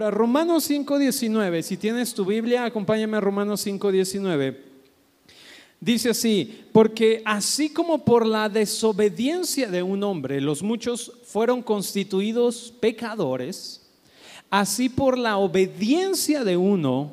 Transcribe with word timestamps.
Ahora, 0.00 0.16
Romanos 0.16 0.70
5.19, 0.70 1.60
si 1.60 1.76
tienes 1.76 2.14
tu 2.14 2.24
Biblia, 2.24 2.64
acompáñame 2.64 3.18
a 3.18 3.20
Romanos 3.20 3.66
5.19. 3.66 4.56
Dice 5.78 6.08
así, 6.08 6.64
porque 6.72 7.20
así 7.26 7.68
como 7.68 8.02
por 8.02 8.24
la 8.24 8.48
desobediencia 8.48 9.68
de 9.68 9.82
un 9.82 10.02
hombre 10.02 10.40
los 10.40 10.62
muchos 10.62 11.12
fueron 11.24 11.60
constituidos 11.60 12.72
pecadores, 12.80 13.90
así 14.48 14.88
por 14.88 15.18
la 15.18 15.36
obediencia 15.36 16.44
de 16.44 16.56
uno 16.56 17.12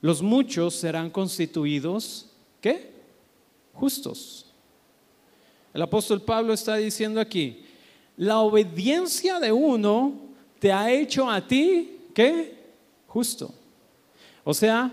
los 0.00 0.22
muchos 0.22 0.74
serán 0.74 1.10
constituidos, 1.10 2.30
¿qué? 2.62 2.92
Justos. 3.74 4.46
El 5.74 5.82
apóstol 5.82 6.22
Pablo 6.22 6.54
está 6.54 6.76
diciendo 6.76 7.20
aquí, 7.20 7.62
la 8.16 8.38
obediencia 8.38 9.38
de 9.38 9.52
uno 9.52 10.14
te 10.58 10.72
ha 10.72 10.90
hecho 10.90 11.28
a 11.28 11.46
ti, 11.46 11.98
¿qué? 12.14 12.56
Justo. 13.06 13.52
O 14.44 14.54
sea, 14.54 14.92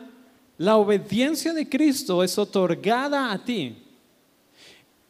la 0.58 0.78
obediencia 0.78 1.54
de 1.54 1.68
Cristo 1.68 2.24
es 2.24 2.38
otorgada 2.38 3.32
a 3.32 3.44
ti. 3.44 3.78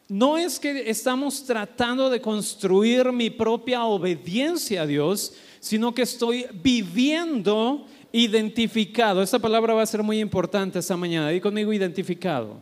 No 0.08 0.36
es 0.36 0.58
que 0.58 0.90
estamos 0.90 1.44
tratando 1.44 2.10
de 2.10 2.20
construir 2.20 3.12
mi 3.12 3.30
propia 3.30 3.84
obediencia 3.84 4.82
a 4.82 4.86
Dios, 4.86 5.34
sino 5.60 5.94
que 5.94 6.02
estoy 6.02 6.46
viviendo 6.52 7.86
identificado. 8.12 9.22
Esta 9.22 9.38
palabra 9.38 9.74
va 9.74 9.82
a 9.82 9.86
ser 9.86 10.02
muy 10.02 10.18
importante 10.18 10.78
esta 10.78 10.96
mañana. 10.96 11.28
Di 11.28 11.40
conmigo 11.40 11.72
identificado 11.72 12.56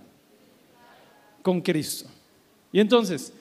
con 1.42 1.60
Cristo. 1.60 2.06
Y 2.72 2.80
entonces, 2.80 3.32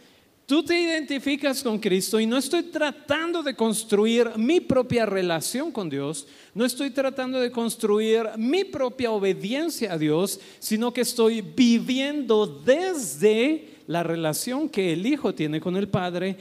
tú 0.48 0.64
te 0.64 0.80
identificas 0.80 1.62
con 1.62 1.78
Cristo 1.78 2.22
y 2.22 2.26
no 2.26 2.38
estoy 2.38 2.64
tratando 2.64 3.44
de 3.44 3.54
construir 3.54 4.32
mi 4.38 4.62
propia 4.62 5.06
relación 5.06 5.74
con 5.74 5.90
Dios, 5.90 6.26
no 6.56 6.64
estoy 6.64 6.90
tratando 6.90 7.42
de 7.42 7.52
construir 7.52 8.26
mi 8.38 8.64
propia 8.64 9.12
obediencia 9.12 9.92
a 9.92 9.98
Dios, 9.98 10.40
sino 10.60 10.94
que 10.94 11.02
estoy 11.02 11.42
viviendo 11.42 12.48
desde 12.48 13.76
la 13.88 14.04
relación 14.04 14.70
que 14.70 14.94
el 14.94 15.06
Hijo 15.06 15.36
tiene 15.36 15.60
con 15.60 15.76
el 15.76 15.90
Padre, 15.90 16.38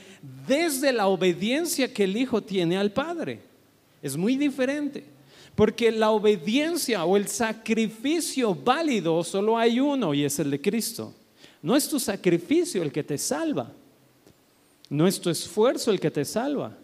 desde 0.46 0.92
la 0.92 1.08
obediencia 1.08 1.92
que 1.92 2.04
el 2.04 2.16
Hijo 2.16 2.40
tiene 2.44 2.76
al 2.76 2.92
Padre. 2.92 3.40
Es 4.00 4.16
muy 4.16 4.36
diferente. 4.36 5.02
Porque 5.56 5.90
la 5.90 6.10
obediencia 6.10 7.04
o 7.04 7.16
el 7.16 7.26
sacrificio 7.26 8.54
válido 8.54 9.24
solo 9.24 9.58
hay 9.58 9.80
uno 9.80 10.14
y 10.14 10.22
es 10.22 10.38
el 10.38 10.50
de 10.50 10.60
Cristo. 10.60 11.14
No 11.60 11.74
es 11.74 11.88
tu 11.88 11.98
sacrificio 11.98 12.82
el 12.82 12.92
que 12.92 13.02
te 13.02 13.18
salva. 13.18 13.72
No 14.88 15.06
es 15.06 15.20
tu 15.20 15.30
esfuerzo 15.30 15.90
el 15.90 16.00
que 16.00 16.10
te 16.10 16.24
salva. 16.24 16.76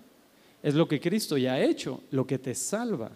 Es 0.62 0.75
lo 0.75 0.86
que 0.86 1.00
Cristo 1.00 1.36
ya 1.36 1.55
ha 1.55 1.61
hecho, 1.61 2.00
lo 2.11 2.27
que 2.27 2.39
te 2.39 2.55
salva. 2.55 3.11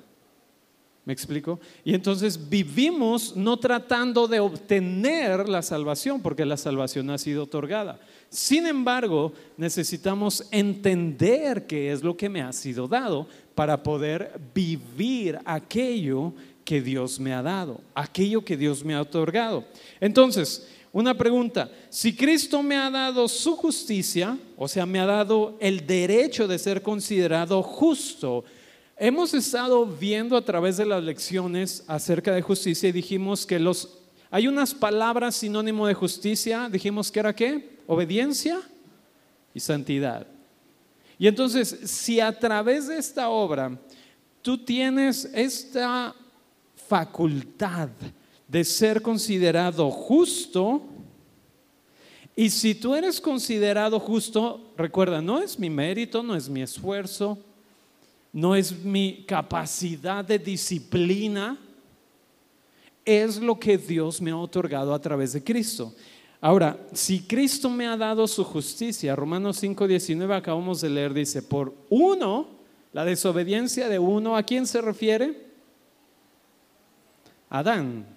¿Me 1.05 1.13
explico? 1.13 1.61
Y 1.85 1.95
entonces 1.95 2.49
vivimos 2.49 3.37
no 3.37 3.57
tratando 3.59 4.27
de 4.27 4.41
obtener 4.41 5.49
la 5.49 5.63
salvación, 5.63 6.21
porque 6.21 6.45
la 6.45 6.57
salvación 6.57 7.11
ha 7.11 7.19
sido 7.19 7.45
otorgada. 7.45 8.01
Sin 8.29 8.67
embargo, 8.67 9.33
necesitamos 9.57 10.45
entender 10.51 11.69
qué 11.69 11.93
es 11.93 12.03
lo 12.03 12.17
que 12.17 12.29
me 12.29 12.43
ha 12.43 12.53
sido 12.53 12.89
dado 12.89 13.29
para 13.55 13.85
poder 13.85 14.33
vivir 14.53 15.39
aquello 15.45 16.33
que 16.65 16.83
Dios 16.83 17.21
me 17.21 17.33
ha 17.33 17.41
dado, 17.41 17.81
aquello 17.95 18.45
que 18.45 18.57
Dios 18.57 18.85
me 18.85 18.95
ha 18.95 19.01
otorgado. 19.01 19.65
Entonces, 20.01 20.69
una 20.97 21.13
pregunta, 21.13 21.71
si 21.91 22.17
Cristo 22.17 22.63
me 22.63 22.75
ha 22.75 22.91
dado 22.91 23.29
su 23.29 23.55
justicia, 23.55 24.39
o 24.57 24.67
sea, 24.67 24.87
me 24.87 24.99
ha 24.99 25.05
dado 25.05 25.59
el 25.61 25.87
derecho 25.87 26.49
de 26.49 26.59
ser 26.59 26.81
considerado 26.81 27.63
justo, 27.63 28.47
hemos 28.97 29.35
estado 29.35 29.85
viendo 29.85 30.39
a 30.39 30.43
través 30.43 30.79
de 30.79 30.87
las 30.87 31.05
lecciones 31.05 31.85
acerca 31.87 32.35
de 32.35 32.41
justicia 32.41 32.89
y 32.89 32.93
dijimos 32.93 33.45
que 33.45 33.59
los 33.59 33.99
hay 34.31 34.49
unas 34.49 34.73
palabras 34.75 35.37
sinónimo 35.37 35.87
de 35.87 35.93
justicia, 35.93 36.71
dijimos 36.71 37.13
que 37.13 37.21
era 37.21 37.35
qué? 37.35 37.77
Obediencia 37.87 38.59
y 39.53 39.61
santidad. 39.61 40.27
Y 41.19 41.27
entonces, 41.27 41.79
si 41.85 42.21
a 42.21 42.39
través 42.39 42.89
de 42.89 42.97
esta 42.97 43.29
obra 43.29 43.79
tú 44.41 44.57
tienes 44.57 45.27
esta 45.35 46.15
facultad 46.89 47.91
de 48.49 48.65
ser 48.65 49.03
considerado 49.03 49.91
justo. 49.91 50.83
Y 52.35 52.51
si 52.51 52.75
tú 52.75 52.95
eres 52.95 53.21
considerado 53.21 53.99
justo, 53.99 54.73
recuerda, 54.77 55.21
no 55.23 55.41
es 55.41 55.59
mi 55.59 55.71
mérito, 55.71 56.23
no 56.23 56.37
es 56.37 56.49
mi 56.49 56.63
esfuerzo, 56.63 57.39
no 58.33 58.55
es 58.55 58.73
mi 58.85 59.25
capacidad 59.27 60.25
de 60.25 60.39
disciplina, 60.39 61.59
es 63.05 63.41
lo 63.41 63.59
que 63.59 63.79
Dios 63.79 64.21
me 64.21 64.33
ha 64.33 64.37
otorgado 64.37 64.93
a 64.93 65.01
través 65.01 65.33
de 65.33 65.43
Cristo. 65.43 65.95
Ahora, 66.41 66.79
si 66.93 67.21
Cristo 67.21 67.71
me 67.71 67.87
ha 67.87 67.97
dado 67.97 68.29
su 68.29 68.45
justicia, 68.45 69.17
Romanos 69.17 69.63
5:19 69.63 70.35
acabamos 70.35 70.81
de 70.81 70.91
leer, 70.91 71.15
dice, 71.15 71.41
por 71.43 71.75
uno, 71.89 72.49
la 72.93 73.05
desobediencia 73.05 73.89
de 73.89 73.99
uno, 73.99 74.37
¿a 74.37 74.43
quién 74.43 74.67
se 74.67 74.81
refiere? 74.81 75.47
Adán. 77.49 78.16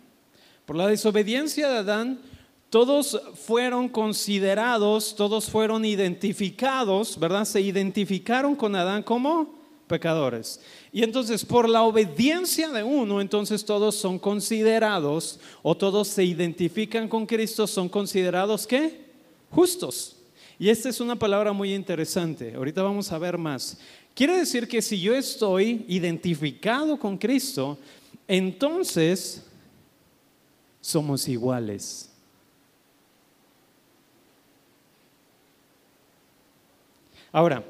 Por 0.69 0.75
la 0.75 0.85
desobediencia 0.85 1.67
de 1.67 1.77
Adán, 1.79 2.19
todos 2.69 3.19
fueron 3.33 3.89
considerados, 3.89 5.15
todos 5.15 5.49
fueron 5.49 5.83
identificados, 5.83 7.19
¿verdad? 7.19 7.45
Se 7.45 7.59
identificaron 7.59 8.55
con 8.55 8.75
Adán 8.75 9.01
como 9.01 9.55
pecadores. 9.87 10.61
Y 10.93 11.01
entonces 11.01 11.43
por 11.43 11.67
la 11.67 11.81
obediencia 11.81 12.69
de 12.69 12.83
uno, 12.83 13.19
entonces 13.19 13.65
todos 13.65 13.95
son 13.95 14.19
considerados 14.19 15.39
o 15.63 15.75
todos 15.75 16.07
se 16.07 16.23
identifican 16.23 17.07
con 17.07 17.25
Cristo, 17.25 17.65
son 17.65 17.89
considerados 17.89 18.67
qué? 18.67 19.05
Justos. 19.49 20.17
Y 20.59 20.69
esta 20.69 20.89
es 20.89 20.99
una 20.99 21.15
palabra 21.17 21.51
muy 21.51 21.73
interesante. 21.73 22.53
Ahorita 22.53 22.83
vamos 22.83 23.11
a 23.11 23.17
ver 23.17 23.39
más. 23.39 23.79
Quiere 24.13 24.37
decir 24.37 24.67
que 24.67 24.83
si 24.83 25.01
yo 25.01 25.15
estoy 25.15 25.83
identificado 25.87 26.99
con 26.99 27.17
Cristo, 27.17 27.75
entonces 28.27 29.48
somos 30.81 31.27
iguales. 31.27 32.11
Ahora, 37.31 37.63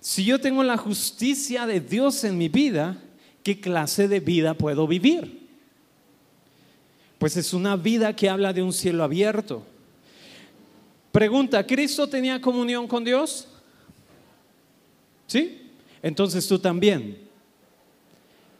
si 0.00 0.24
yo 0.24 0.40
tengo 0.40 0.62
la 0.62 0.76
justicia 0.76 1.66
de 1.66 1.80
Dios 1.80 2.24
en 2.24 2.38
mi 2.38 2.48
vida, 2.48 3.00
¿qué 3.42 3.60
clase 3.60 4.08
de 4.08 4.20
vida 4.20 4.54
puedo 4.54 4.86
vivir? 4.86 5.48
Pues 7.18 7.36
es 7.36 7.52
una 7.52 7.76
vida 7.76 8.16
que 8.16 8.28
habla 8.28 8.52
de 8.52 8.62
un 8.62 8.72
cielo 8.72 9.04
abierto. 9.04 9.64
Pregunta, 11.12 11.64
¿Cristo 11.66 12.08
tenía 12.08 12.40
comunión 12.40 12.88
con 12.88 13.04
Dios? 13.04 13.46
¿Sí? 15.26 15.70
Entonces 16.02 16.48
tú 16.48 16.58
también. 16.58 17.18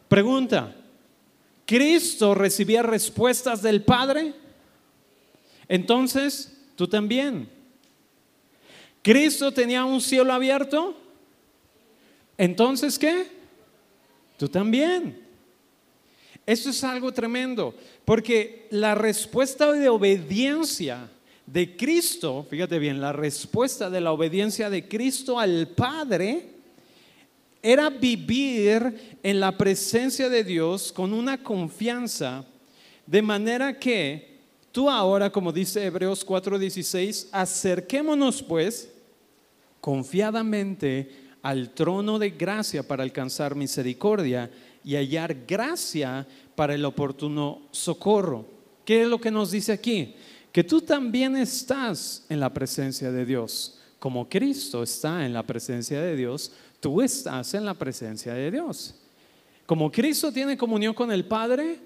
Pregunta, 0.07 0.75
Cristo 1.65 2.35
recibía 2.35 2.83
respuestas 2.83 3.61
del 3.61 3.83
Padre, 3.83 4.33
entonces 5.67 6.57
tú 6.75 6.87
también. 6.87 7.49
Cristo 9.01 9.51
tenía 9.51 9.85
un 9.85 10.01
cielo 10.01 10.33
abierto, 10.33 10.97
entonces 12.37 12.97
¿qué? 12.97 13.27
Tú 14.37 14.47
también. 14.47 15.21
Eso 16.45 16.69
es 16.71 16.83
algo 16.83 17.11
tremendo, 17.13 17.73
porque 18.03 18.67
la 18.69 18.95
respuesta 18.95 19.71
de 19.71 19.87
obediencia 19.87 21.09
de 21.45 21.75
Cristo, 21.77 22.45
fíjate 22.49 22.79
bien, 22.79 22.99
la 22.99 23.13
respuesta 23.13 23.89
de 23.89 24.01
la 24.01 24.11
obediencia 24.11 24.69
de 24.69 24.87
Cristo 24.87 25.39
al 25.39 25.69
Padre 25.69 26.52
era 27.63 27.89
vivir 27.89 29.17
en 29.23 29.39
la 29.39 29.57
presencia 29.57 30.27
de 30.27 30.43
Dios 30.43 30.91
con 30.91 31.13
una 31.13 31.41
confianza, 31.41 32.45
de 33.07 33.21
manera 33.21 33.79
que 33.79 34.41
tú 34.73 34.89
ahora, 34.89 35.31
como 35.31 35.53
dice 35.53 35.85
Hebreos 35.85 36.25
4:16, 36.25 37.29
acerquémonos 37.31 38.43
pues 38.43 38.89
confiadamente 39.79 41.09
al 41.41 41.69
trono 41.69 42.19
de 42.19 42.31
gracia 42.31 42.83
para 42.85 43.03
alcanzar 43.03 43.55
misericordia 43.55 44.51
y 44.83 44.95
hallar 44.95 45.45
gracia 45.47 46.27
para 46.55 46.75
el 46.75 46.83
oportuno 46.83 47.61
socorro. 47.71 48.45
¿Qué 48.83 49.03
es 49.03 49.07
lo 49.07 49.19
que 49.19 49.31
nos 49.31 49.51
dice 49.51 49.71
aquí? 49.71 50.15
Que 50.51 50.65
tú 50.65 50.81
también 50.81 51.37
estás 51.37 52.25
en 52.27 52.41
la 52.41 52.53
presencia 52.53 53.09
de 53.11 53.25
Dios. 53.25 53.79
Como 53.99 54.27
Cristo 54.27 54.83
está 54.83 55.25
en 55.25 55.31
la 55.31 55.43
presencia 55.43 56.01
de 56.01 56.17
Dios, 56.17 56.51
tú 56.83 57.01
estás 57.01 57.53
en 57.53 57.63
la 57.63 57.73
presencia 57.73 58.33
de 58.33 58.51
Dios. 58.51 58.93
Como 59.65 59.89
Cristo 59.89 60.33
tiene 60.33 60.57
comunión 60.57 60.93
con 60.93 61.13
el 61.13 61.23
Padre, 61.23 61.79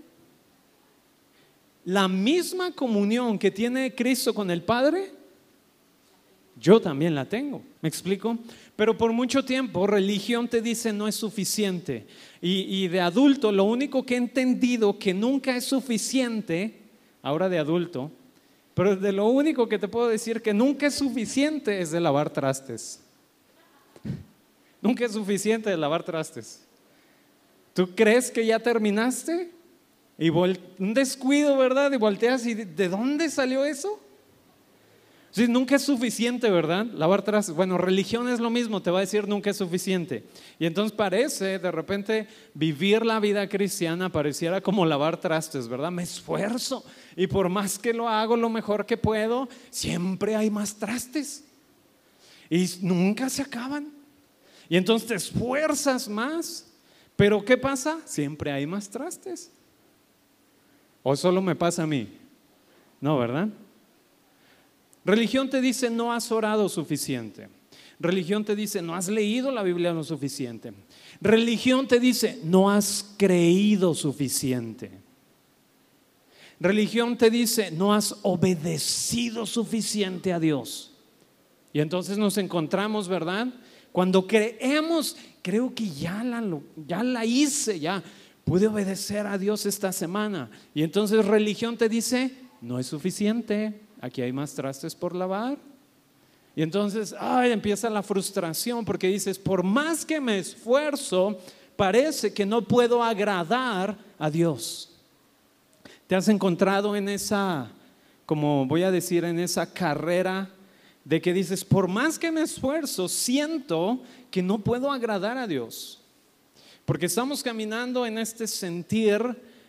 la 1.85 2.07
misma 2.07 2.71
comunión 2.71 3.37
que 3.37 3.51
tiene 3.51 3.93
Cristo 3.93 4.33
con 4.33 4.49
el 4.49 4.63
Padre, 4.63 5.11
Yo 6.59 6.81
también 6.81 7.13
la 7.13 7.25
tengo, 7.25 7.61
¿me 7.81 7.87
explico? 7.87 8.35
Pero 8.75 8.97
por 8.97 9.13
mucho 9.13 9.45
tiempo 9.45 9.85
religión 9.85 10.47
te 10.47 10.59
dice 10.59 10.91
no 10.91 11.07
es 11.07 11.13
suficiente. 11.13 12.07
Y, 12.41 12.61
y, 12.61 12.87
de 12.87 12.99
adulto 12.99 13.51
lo 13.51 13.65
único 13.65 14.03
que 14.03 14.15
he 14.15 14.17
entendido 14.17 14.97
que 14.97 15.13
nunca 15.13 15.55
es 15.55 15.65
suficiente, 15.65 16.79
ahora 17.21 17.47
de 17.47 17.59
adulto, 17.59 18.09
pero 18.73 18.95
de 18.95 19.11
lo 19.11 19.27
único 19.27 19.69
que 19.69 19.77
te 19.77 19.87
puedo 19.87 20.07
decir 20.07 20.41
que 20.41 20.55
nunca 20.55 20.87
es 20.87 20.95
suficiente 20.95 21.79
es 21.79 21.91
de 21.91 21.99
lavar 21.99 22.31
trastes. 22.31 23.01
Nunca 24.81 25.05
es 25.05 25.11
suficiente 25.11 25.69
de 25.69 25.77
lavar 25.77 26.03
trastes. 26.03 26.65
¿Tú 27.73 27.93
crees 27.95 28.31
que 28.31 28.45
ya 28.45 28.59
terminaste? 28.59 29.51
Y 30.17 30.29
un 30.29 30.93
descuido, 30.93 31.57
¿verdad? 31.57 31.91
Y 31.91 31.97
volteas 31.97 32.45
y 32.45 32.55
¿de 32.55 32.89
dónde 32.89 33.29
salió 33.29 33.65
eso? 33.65 33.99
Sí, 35.37 35.47
nunca 35.47 35.75
es 35.75 35.83
suficiente, 35.83 36.49
¿verdad? 36.49 36.87
Lavar 36.87 37.21
trastes. 37.21 37.53
Bueno, 37.53 37.77
religión 37.77 38.27
es 38.27 38.39
lo 38.39 38.49
mismo, 38.49 38.81
te 38.81 38.89
va 38.89 38.97
a 38.97 39.01
decir 39.01 39.27
nunca 39.27 39.51
es 39.51 39.57
suficiente. 39.57 40.23
Y 40.57 40.65
entonces 40.65 40.97
parece, 40.97 41.59
de 41.59 41.71
repente, 41.71 42.27
vivir 42.55 43.05
la 43.05 43.19
vida 43.19 43.47
cristiana 43.47 44.11
pareciera 44.11 44.61
como 44.61 44.83
lavar 44.83 45.17
trastes, 45.17 45.67
¿verdad? 45.67 45.91
Me 45.91 46.01
esfuerzo 46.01 46.83
y 47.15 47.27
por 47.27 47.49
más 47.49 47.77
que 47.77 47.93
lo 47.93 48.09
hago 48.09 48.35
lo 48.35 48.49
mejor 48.49 48.87
que 48.87 48.97
puedo, 48.97 49.47
siempre 49.69 50.35
hay 50.35 50.49
más 50.49 50.75
trastes. 50.77 51.43
Y 52.49 52.65
nunca 52.81 53.29
se 53.29 53.43
acaban. 53.43 53.96
Y 54.69 54.77
entonces 54.77 55.07
te 55.07 55.15
esfuerzas 55.15 56.07
más. 56.07 56.67
Pero 57.15 57.43
¿qué 57.43 57.57
pasa? 57.57 57.99
Siempre 58.05 58.51
hay 58.51 58.65
más 58.65 58.89
trastes. 58.89 59.51
¿O 61.03 61.15
solo 61.15 61.41
me 61.41 61.55
pasa 61.55 61.83
a 61.83 61.87
mí? 61.87 62.07
No, 62.99 63.17
¿verdad? 63.17 63.49
Religión 65.05 65.49
te 65.49 65.61
dice 65.61 65.89
no 65.89 66.11
has 66.11 66.31
orado 66.31 66.67
suficiente. 66.67 67.47
Religión 67.99 68.43
te 68.43 68.55
dice 68.55 68.81
no 68.81 68.95
has 68.95 69.07
leído 69.07 69.51
la 69.51 69.63
Biblia 69.63 69.93
lo 69.93 70.03
suficiente. 70.03 70.73
Religión 71.21 71.87
te 71.87 71.99
dice 71.99 72.39
no 72.43 72.69
has 72.69 73.15
creído 73.17 73.95
suficiente. 73.95 74.91
Religión 76.59 77.17
te 77.17 77.29
dice 77.29 77.71
no 77.71 77.93
has 77.93 78.15
obedecido 78.23 79.45
suficiente 79.45 80.33
a 80.33 80.39
Dios. 80.39 80.91
Y 81.73 81.79
entonces 81.79 82.17
nos 82.17 82.37
encontramos, 82.37 83.07
¿verdad? 83.07 83.47
Cuando 83.97 84.27
creemos, 84.27 85.17
creo 85.41 85.73
que 85.73 85.89
ya 85.89 86.23
la, 86.23 86.43
ya 86.85 87.01
la 87.01 87.25
hice, 87.25 87.79
ya 87.79 88.03
pude 88.43 88.67
obedecer 88.67 89.25
a 89.25 89.39
Dios 89.39 89.65
esta 89.65 89.91
semana. 89.91 90.51
Y 90.75 90.83
entonces 90.83 91.25
religión 91.25 91.75
te 91.75 91.89
dice, 91.89 92.31
no 92.61 92.77
es 92.77 92.85
suficiente 92.85 93.81
aquí 93.99 94.21
hay 94.21 94.31
más 94.31 94.53
trastes 94.53 94.93
por 94.93 95.15
lavar. 95.15 95.57
Y 96.55 96.61
entonces, 96.61 97.15
ay, 97.19 97.51
empieza 97.51 97.89
la 97.89 98.03
frustración 98.03 98.85
porque 98.85 99.07
dices, 99.07 99.39
por 99.39 99.63
más 99.63 100.05
que 100.05 100.21
me 100.21 100.37
esfuerzo, 100.37 101.39
parece 101.75 102.31
que 102.31 102.45
no 102.45 102.61
puedo 102.61 103.03
agradar 103.03 103.97
a 104.19 104.29
Dios. 104.29 104.91
¿Te 106.05 106.15
has 106.15 106.27
encontrado 106.27 106.95
en 106.95 107.09
esa, 107.09 107.71
como 108.27 108.67
voy 108.67 108.83
a 108.83 108.91
decir, 108.91 109.25
en 109.25 109.39
esa 109.39 109.73
carrera 109.73 110.51
de 111.07 111.21
que 111.21 111.31
dices, 111.31 111.63
por 111.63 111.87
más 111.87 112.19
que 112.19 112.33
me 112.33 112.41
esfuerzo, 112.41 113.07
siento 113.07 114.01
que 114.29 114.43
no 114.43 114.59
puedo 114.59 114.91
agradar 114.91 115.37
a 115.37 115.47
Dios? 115.47 116.01
Porque 116.83 117.05
estamos 117.05 117.41
caminando 117.41 118.05
en 118.05 118.17
este 118.17 118.45
sentir 118.45 119.21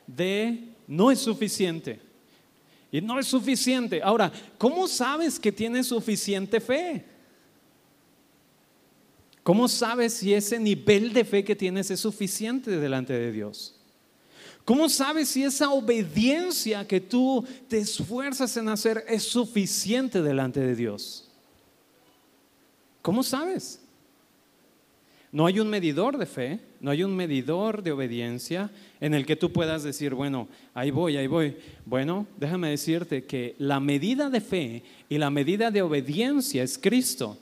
de 0.05 0.64
no 0.88 1.12
es 1.12 1.20
suficiente. 1.20 2.00
Y 2.90 3.00
no 3.00 3.20
es 3.20 3.29
suficiente. 3.29 4.02
Ahora, 4.02 4.32
¿cómo 4.58 4.88
sabes 4.88 5.38
que 5.38 5.52
tienes 5.52 5.87
suficiente 5.87 6.61
fe? 6.61 7.05
¿Cómo 9.44 9.69
sabes 9.69 10.14
si 10.14 10.34
ese 10.34 10.58
nivel 10.58 11.12
de 11.12 11.25
fe 11.25 11.44
que 11.44 11.55
tienes 11.55 11.88
es 11.93 12.00
suficiente 12.00 12.73
delante 12.79 13.12
de 13.12 13.31
Dios? 13.31 13.76
¿Cómo 14.64 14.88
sabes 14.88 15.29
si 15.29 15.44
esa 15.44 15.70
obediencia 15.70 16.84
que 16.84 17.00
tú 17.00 17.46
te 17.69 17.79
esfuerzas 17.79 18.56
en 18.56 18.69
hacer 18.69 19.05
es 19.06 19.23
suficiente 19.23 20.20
delante 20.20 20.58
de 20.58 20.75
Dios? 20.75 21.27
¿Cómo 23.08 23.22
sabes? 23.22 23.81
No 25.32 25.46
hay 25.46 25.60
un 25.60 25.70
medidor 25.70 26.19
de 26.19 26.26
fe, 26.26 26.60
no 26.78 26.90
hay 26.90 27.02
un 27.02 27.16
medidor 27.16 27.82
de 27.82 27.90
obediencia 27.90 28.70
en 29.00 29.14
el 29.14 29.25
que 29.25 29.34
tú 29.34 29.50
puedas 29.50 29.82
decir, 29.82 30.12
bueno, 30.12 30.46
ahí 30.75 30.90
voy, 30.90 31.16
ahí 31.16 31.26
voy. 31.26 31.56
Bueno, 31.87 32.26
déjame 32.37 32.69
decirte 32.69 33.25
que 33.25 33.55
la 33.56 33.81
medida 33.81 34.28
de 34.28 34.43
fe 34.43 34.82
y 35.08 35.16
la 35.16 35.31
medida 35.31 35.70
de 35.70 35.81
obediencia 35.81 36.62
es 36.62 36.76
Cristo. 36.76 37.38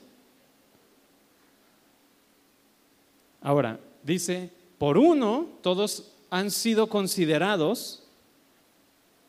Ahora, 3.41 3.77
dice, 4.03 4.49
por 4.77 4.97
uno 4.97 5.49
todos 5.61 6.13
han 6.29 6.49
sido 6.49 6.87
considerados 6.87 8.03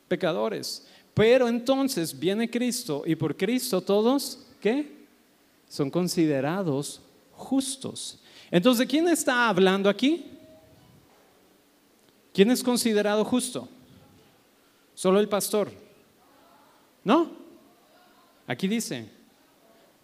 pecadores, 0.07 0.87
pero 1.15 1.49
entonces 1.49 2.17
viene 2.17 2.49
Cristo 2.49 3.03
y 3.05 3.17
por 3.17 3.37
Cristo 3.37 3.81
todos, 3.81 4.47
¿qué? 4.61 4.98
Son 5.69 5.91
considerados 5.91 7.01
justos. 7.33 8.19
Entonces, 8.51 8.87
¿quién 8.87 9.09
está 9.09 9.49
hablando 9.49 9.89
aquí? 9.89 10.25
¿Quién 12.33 12.51
es 12.51 12.63
considerado 12.63 13.25
justo? 13.25 13.69
Solo 14.95 15.21
el 15.21 15.29
pastor. 15.29 15.71
¿No? 17.05 17.31
Aquí 18.47 18.67
dice, 18.67 19.09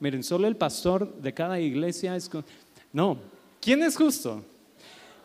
miren, 0.00 0.22
solo 0.22 0.46
el 0.46 0.56
pastor 0.56 1.14
de 1.16 1.32
cada 1.32 1.58
iglesia 1.58 2.14
es... 2.14 2.30
No, 2.92 3.18
¿quién 3.60 3.82
es 3.82 3.96
justo? 3.96 4.44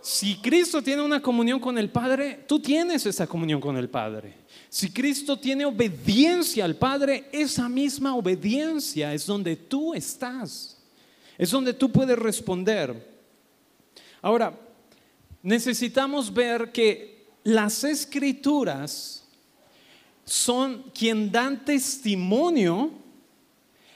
Si 0.02 0.38
Cristo 0.38 0.82
tiene 0.82 1.02
una 1.02 1.22
comunión 1.22 1.60
con 1.60 1.78
el 1.78 1.90
Padre, 1.90 2.46
tú 2.48 2.60
tienes 2.60 3.06
esa 3.06 3.28
comunión 3.28 3.60
con 3.60 3.78
el 3.78 3.90
Padre. 3.90 4.34
Si 4.70 4.92
Cristo 4.92 5.38
tiene 5.38 5.66
obediencia 5.66 6.64
al 6.66 6.76
Padre, 6.76 7.30
esa 7.32 7.68
misma 7.68 8.16
obediencia 8.16 9.14
es 9.14 9.26
donde 9.26 9.56
tú 9.56 9.94
estás. 9.94 10.78
Es 11.38 11.52
donde 11.52 11.74
tú 11.74 11.92
puedes 11.92 12.18
responder. 12.18 13.20
Ahora, 14.22 14.58
necesitamos 15.42 16.34
ver 16.34 16.72
que 16.72 17.28
las 17.44 17.84
escrituras 17.84 19.24
son 20.24 20.92
quien 20.94 21.32
dan 21.32 21.66
testimonio 21.66 22.92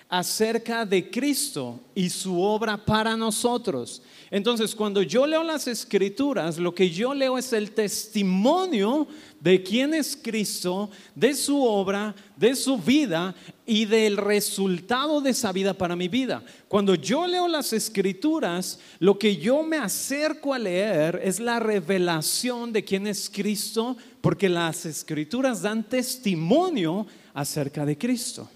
acerca 0.10 0.86
de 0.86 1.10
Cristo 1.10 1.79
y 1.95 2.10
su 2.10 2.41
obra 2.41 2.77
para 2.77 3.17
nosotros. 3.17 4.01
Entonces, 4.29 4.74
cuando 4.74 5.01
yo 5.01 5.27
leo 5.27 5.43
las 5.43 5.67
escrituras, 5.67 6.57
lo 6.57 6.74
que 6.74 6.89
yo 6.89 7.13
leo 7.13 7.38
es 7.38 7.53
el 7.53 7.72
testimonio 7.72 9.07
de 9.39 9.62
quién 9.62 9.93
es 9.93 10.17
Cristo, 10.19 10.89
de 11.13 11.36
su 11.36 11.63
obra, 11.63 12.15
de 12.36 12.55
su 12.55 12.77
vida 12.77 13.36
y 13.65 13.86
del 13.86 14.17
resultado 14.17 15.22
de 15.22 15.31
esa 15.31 15.51
vida 15.51 15.74
para 15.74 15.95
mi 15.95 16.07
vida. 16.07 16.43
Cuando 16.67 16.95
yo 16.95 17.27
leo 17.27 17.48
las 17.48 17.74
escrituras, 17.74 18.79
lo 19.00 19.19
que 19.19 19.38
yo 19.38 19.63
me 19.63 19.77
acerco 19.77 20.53
a 20.53 20.60
leer 20.60 21.22
es 21.24 21.39
la 21.39 21.60
revelación 21.60 22.74
de 22.74 22.83
quién 22.83 23.05
es 23.05 23.29
Cristo, 23.29 23.98
porque 24.22 24.50
las 24.50 24.86
escrituras 24.86 25.62
dan 25.62 25.83
testimonio 25.83 27.05
acerca 27.33 27.86
de 27.86 27.98
Cristo. 27.98 28.50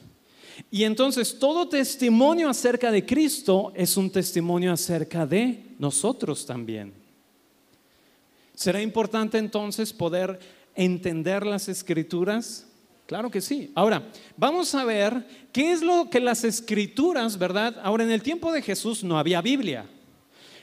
Y 0.71 0.83
entonces 0.83 1.37
todo 1.39 1.69
testimonio 1.69 2.49
acerca 2.49 2.91
de 2.91 3.05
Cristo 3.05 3.71
es 3.75 3.97
un 3.97 4.09
testimonio 4.09 4.71
acerca 4.71 5.25
de 5.25 5.63
nosotros 5.79 6.45
también. 6.45 6.93
¿Será 8.53 8.81
importante 8.81 9.37
entonces 9.37 9.93
poder 9.93 10.39
entender 10.75 11.45
las 11.45 11.69
escrituras? 11.69 12.65
Claro 13.05 13.29
que 13.29 13.39
sí. 13.39 13.71
Ahora, 13.75 14.09
vamos 14.35 14.73
a 14.75 14.83
ver 14.83 15.25
qué 15.53 15.71
es 15.71 15.81
lo 15.81 16.09
que 16.09 16.19
las 16.19 16.43
escrituras, 16.43 17.37
¿verdad? 17.37 17.79
Ahora, 17.83 18.03
en 18.03 18.11
el 18.11 18.21
tiempo 18.21 18.51
de 18.51 18.61
Jesús 18.61 19.03
no 19.03 19.17
había 19.17 19.41
Biblia. 19.41 19.85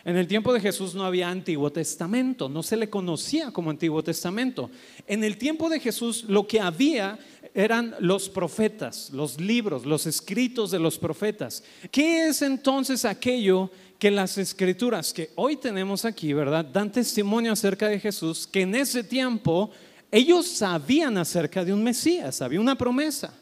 En 0.04 0.18
el 0.18 0.26
tiempo 0.26 0.52
de 0.52 0.60
Jesús 0.60 0.94
no 0.94 1.04
había 1.04 1.30
Antiguo 1.30 1.72
Testamento, 1.72 2.50
no 2.50 2.62
se 2.62 2.76
le 2.76 2.90
conocía 2.90 3.50
como 3.50 3.70
Antiguo 3.70 4.02
Testamento. 4.02 4.70
En 5.06 5.24
el 5.24 5.38
tiempo 5.38 5.70
de 5.70 5.80
Jesús 5.80 6.24
lo 6.24 6.46
que 6.46 6.60
había 6.60 7.18
eran 7.54 7.94
los 8.00 8.28
profetas, 8.28 9.10
los 9.10 9.40
libros, 9.40 9.86
los 9.86 10.06
escritos 10.06 10.72
de 10.72 10.80
los 10.80 10.98
profetas. 10.98 11.62
¿Qué 11.92 12.26
es 12.26 12.42
entonces 12.42 13.04
aquello 13.04 13.70
que 13.98 14.10
las 14.10 14.36
escrituras 14.36 15.12
que 15.12 15.30
hoy 15.36 15.56
tenemos 15.56 16.04
aquí, 16.04 16.32
verdad, 16.32 16.64
dan 16.64 16.90
testimonio 16.90 17.52
acerca 17.52 17.88
de 17.88 18.00
Jesús, 18.00 18.46
que 18.46 18.62
en 18.62 18.74
ese 18.74 19.04
tiempo 19.04 19.70
ellos 20.10 20.46
sabían 20.46 21.16
acerca 21.16 21.64
de 21.64 21.72
un 21.72 21.82
Mesías, 21.82 22.42
había 22.42 22.60
una 22.60 22.76
promesa, 22.76 23.32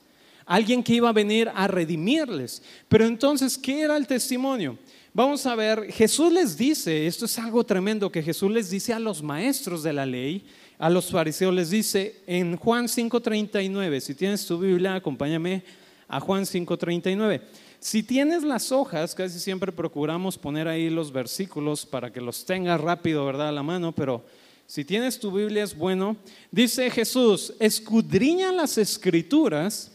alguien 0.45 0.83
que 0.83 0.95
iba 0.95 1.09
a 1.09 1.13
venir 1.13 1.51
a 1.55 1.67
redimirles. 1.67 2.63
Pero 2.89 3.07
entonces, 3.07 3.57
¿qué 3.57 3.81
era 3.81 3.97
el 3.97 4.07
testimonio? 4.07 4.79
Vamos 5.15 5.45
a 5.47 5.55
ver, 5.55 5.91
Jesús 5.93 6.33
les 6.33 6.57
dice, 6.57 7.07
esto 7.07 7.25
es 7.25 7.39
algo 7.39 7.65
tremendo 7.65 8.13
que 8.13 8.23
Jesús 8.23 8.51
les 8.51 8.71
dice 8.71 8.93
a 8.93 8.99
los 8.99 9.23
maestros 9.23 9.83
de 9.83 9.93
la 9.93 10.07
ley, 10.07 10.45
a 10.83 10.91
los 10.91 11.13
fariseos 11.13 11.55
les 11.55 11.71
dice 11.71 12.17
en 12.27 12.57
Juan 12.57 12.89
5:39, 12.89 14.01
si 14.01 14.17
tienes 14.17 14.45
tu 14.45 14.59
Biblia, 14.59 14.97
acompáñame 14.97 15.63
a 16.09 16.19
Juan 16.19 16.45
5:39. 16.45 17.41
si 17.79 18.03
tienes 18.03 18.43
las 18.43 18.73
hojas, 18.73 19.15
casi 19.15 19.39
siempre 19.39 19.71
procuramos 19.71 20.37
poner 20.37 20.67
ahí 20.67 20.91
los 20.91 21.13
versículos 21.13 21.87
para 21.87 22.13
que 22.13 22.21
los 22.21 22.45
tengas 22.45 22.81
rápido, 22.81 23.25
¿verdad? 23.25 23.51
A 23.51 23.53
la 23.53 23.63
mano, 23.63 23.93
pero 23.93 24.25
si 24.67 24.85
tienes 24.85 25.21
tu 25.21 25.31
Biblia 25.31 25.63
es 25.63 25.77
bueno. 25.77 26.17
Dice 26.51 26.91
Jesús, 26.91 27.55
escudriñan 27.61 28.57
las 28.57 28.77
escrituras 28.77 29.93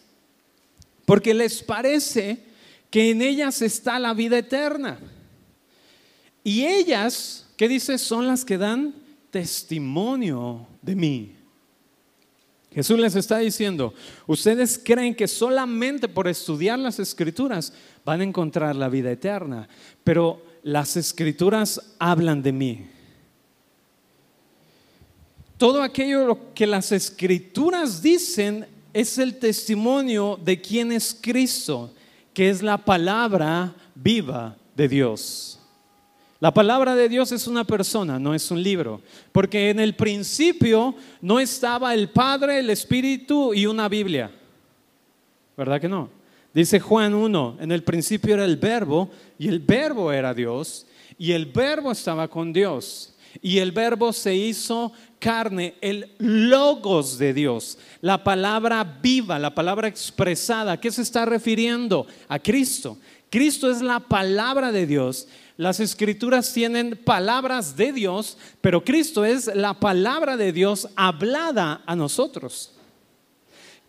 porque 1.04 1.34
les 1.34 1.62
parece 1.62 2.46
que 2.90 3.12
en 3.12 3.22
ellas 3.22 3.62
está 3.62 4.00
la 4.00 4.14
vida 4.14 4.38
eterna. 4.38 5.00
Y 6.46 6.66
ellas, 6.66 7.46
¿qué 7.58 7.68
dice? 7.68 7.98
Son 7.98 8.26
las 8.26 8.46
que 8.46 8.58
dan 8.58 8.94
testimonio 9.38 10.66
de 10.82 10.96
mí. 10.96 11.36
Jesús 12.74 12.98
les 12.98 13.16
está 13.16 13.38
diciendo, 13.38 13.94
ustedes 14.26 14.82
creen 14.84 15.14
que 15.14 15.28
solamente 15.28 16.08
por 16.08 16.28
estudiar 16.28 16.80
las 16.80 16.98
escrituras 16.98 17.72
van 18.04 18.22
a 18.22 18.24
encontrar 18.24 18.76
la 18.76 18.90
vida 18.90 19.12
eterna, 19.12 19.70
pero 20.04 20.42
las 20.64 20.98
escrituras 20.98 21.80
hablan 22.00 22.42
de 22.42 22.52
mí. 22.52 22.88
Todo 25.56 25.84
aquello 25.84 26.52
que 26.56 26.66
las 26.66 26.92
escrituras 26.92 28.02
dicen 28.02 28.66
es 28.92 29.20
el 29.20 29.38
testimonio 29.38 30.40
de 30.44 30.60
quién 30.60 30.92
es 30.92 31.16
Cristo, 31.22 31.94
que 32.34 32.50
es 32.50 32.64
la 32.64 32.84
palabra 32.84 33.76
viva 33.94 34.58
de 34.76 34.88
Dios. 34.88 35.57
La 36.40 36.54
palabra 36.54 36.96
de 36.96 37.10
Dios 37.10 37.32
es 37.32 37.48
una 37.48 37.64
persona, 37.64 38.20
no 38.20 38.36
es 38.36 38.52
un 38.52 38.62
libro, 38.62 39.02
porque 39.32 39.72
en 39.72 39.80
el 39.80 39.96
principio 39.96 40.94
no 41.20 41.40
estaba 41.40 41.96
el 41.96 42.10
Padre, 42.10 42.60
el 42.60 42.70
Espíritu 42.70 43.56
y 43.56 43.66
una 43.66 43.90
Biblia. 43.90 44.30
¿Verdad 45.56 45.82
que 45.82 45.90
no? 45.90 46.10
Dice 46.54 46.80
Juan 46.80 47.16
1, 47.16 47.58
en 47.60 47.72
el 47.72 47.84
principio 47.84 48.36
era 48.36 48.46
el 48.46 48.58
verbo 48.58 49.10
y 49.40 49.48
el 49.48 49.60
verbo 49.60 50.12
era 50.12 50.34
Dios 50.34 50.86
y 51.18 51.32
el 51.32 51.48
verbo 51.48 51.92
estaba 51.92 52.28
con 52.28 52.54
Dios 52.54 53.16
y 53.42 53.58
el 53.58 53.72
verbo 53.72 54.14
se 54.14 54.36
hizo 54.36 54.92
carne, 55.20 55.76
el 55.82 56.12
logos 56.20 57.18
de 57.18 57.34
Dios, 57.34 57.78
la 58.02 58.24
palabra 58.24 58.84
viva, 58.84 59.40
la 59.40 59.54
palabra 59.54 59.88
expresada. 59.88 60.74
¿A 60.74 60.80
qué 60.80 60.92
se 60.92 61.02
está 61.02 61.26
refiriendo? 61.26 62.06
A 62.28 62.40
Cristo. 62.40 62.98
Cristo 63.30 63.70
es 63.70 63.82
la 63.82 64.00
palabra 64.00 64.72
de 64.72 64.86
Dios 64.86 65.28
las 65.58 65.80
escrituras 65.80 66.54
tienen 66.54 66.96
palabras 67.04 67.76
de 67.76 67.92
Dios, 67.92 68.38
pero 68.62 68.84
Cristo 68.84 69.26
es 69.26 69.48
la 69.56 69.74
palabra 69.74 70.38
de 70.38 70.54
Dios 70.54 70.88
hablada 70.96 71.82
a 71.88 71.96
nosotros. 71.96 72.72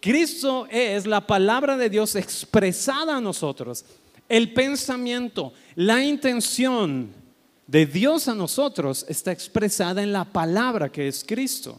Cristo 0.00 0.66
es 0.71 1.07
la 1.07 1.26
palabra 1.26 1.76
de 1.76 1.90
Dios 1.90 2.16
expresada 2.16 3.18
a 3.18 3.21
nosotros. 3.21 3.85
El 4.30 4.54
pensamiento, 4.54 5.52
la 5.75 6.02
intención 6.02 7.12
de 7.66 7.85
Dios 7.85 8.28
a 8.28 8.35
nosotros 8.35 9.04
está 9.07 9.30
expresada 9.30 10.02
en 10.02 10.12
la 10.12 10.25
palabra 10.25 10.90
que 10.90 11.07
es 11.07 11.23
Cristo. 11.23 11.78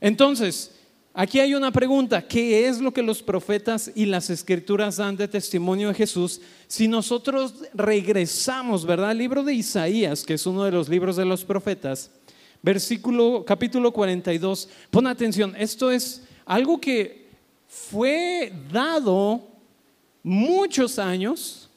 Entonces, 0.00 0.75
Aquí 1.18 1.40
hay 1.40 1.54
una 1.54 1.72
pregunta, 1.72 2.20
¿qué 2.20 2.68
es 2.68 2.78
lo 2.78 2.92
que 2.92 3.00
los 3.02 3.22
profetas 3.22 3.90
y 3.94 4.04
las 4.04 4.28
escrituras 4.28 4.98
dan 4.98 5.16
de 5.16 5.26
testimonio 5.26 5.88
de 5.88 5.94
Jesús? 5.94 6.42
Si 6.68 6.88
nosotros 6.88 7.54
regresamos, 7.72 8.84
¿verdad? 8.84 9.08
Al 9.08 9.16
libro 9.16 9.42
de 9.42 9.54
Isaías, 9.54 10.22
que 10.24 10.34
es 10.34 10.44
uno 10.44 10.64
de 10.64 10.72
los 10.72 10.90
libros 10.90 11.16
de 11.16 11.24
los 11.24 11.42
profetas, 11.42 12.10
versículo 12.60 13.46
capítulo 13.46 13.92
42. 13.92 14.68
Pon 14.90 15.06
atención, 15.06 15.54
esto 15.56 15.90
es 15.90 16.22
algo 16.44 16.78
que 16.78 17.28
fue 17.66 18.52
dado 18.70 19.40
muchos 20.22 20.98
años 20.98 21.70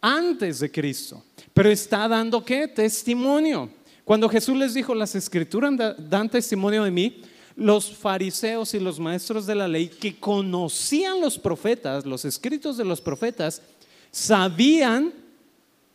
antes 0.00 0.60
de 0.60 0.70
Cristo, 0.70 1.22
pero 1.52 1.68
está 1.68 2.08
dando 2.08 2.42
qué? 2.42 2.66
Testimonio. 2.66 3.68
Cuando 4.06 4.26
Jesús 4.26 4.56
les 4.56 4.72
dijo, 4.72 4.94
las 4.94 5.14
escrituras 5.14 5.72
dan 5.98 6.30
testimonio 6.30 6.82
de 6.82 6.90
mí, 6.90 7.22
los 7.56 7.90
fariseos 7.90 8.74
y 8.74 8.78
los 8.78 9.00
maestros 9.00 9.46
de 9.46 9.54
la 9.54 9.66
ley 9.66 9.88
que 9.88 10.20
conocían 10.20 11.20
los 11.20 11.38
profetas, 11.38 12.04
los 12.04 12.24
escritos 12.26 12.76
de 12.76 12.84
los 12.84 13.00
profetas, 13.00 13.62
sabían 14.10 15.12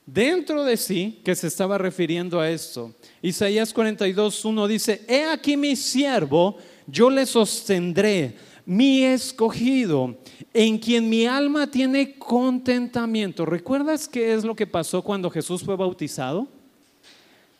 dentro 0.06 0.64
de 0.64 0.76
sí 0.76 1.22
que 1.24 1.36
se 1.36 1.48
estaba 1.48 1.78
refiriendo 1.78 2.40
a 2.40 2.50
esto. 2.50 2.94
Isaías 3.22 3.74
42, 3.74 4.44
1 4.44 4.68
dice, 4.68 5.06
he 5.08 5.26
aquí 5.26 5.56
mi 5.56 5.76
siervo, 5.76 6.58
yo 6.88 7.12
le 7.12 7.28
sostendré, 7.28 8.36
mi 8.66 9.04
escogido, 9.04 10.18
en 10.54 10.80
quien 10.80 11.10
mi 11.10 11.28
alma 11.28 11.70
tiene 11.70 12.18
contentamiento. 12.18 13.46
¿Recuerdas 13.46 14.08
qué 14.08 14.34
es 14.34 14.44
lo 14.44 14.56
que 14.56 14.68
pasó 14.68 15.04
cuando 15.04 15.30
Jesús 15.30 15.64
fue 15.64 15.76
bautizado? 15.76 16.48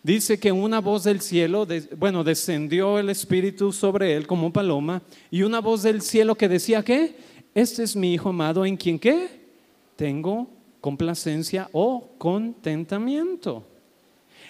Dice 0.04 0.40
que 0.40 0.52
una 0.52 0.80
voz 0.80 1.04
del 1.04 1.22
cielo, 1.22 1.68
bueno, 1.98 2.24
descendió 2.24 3.00
el 3.00 3.10
Espíritu 3.10 3.72
sobre 3.72 4.16
él 4.16 4.28
como 4.28 4.52
paloma 4.52 5.02
y 5.30 5.44
una 5.44 5.60
voz 5.60 5.84
del 5.84 6.02
cielo 6.02 6.36
que 6.36 6.50
decía 6.50 6.84
que 6.84 7.16
este 7.54 7.84
es 7.84 7.96
mi 7.96 8.14
Hijo 8.14 8.30
amado 8.30 8.66
en 8.66 8.78
quien 8.78 8.98
qué 8.98 9.42
tengo 9.96 10.48
complacencia 10.80 11.70
o 11.72 12.10
contentamiento. 12.18 13.68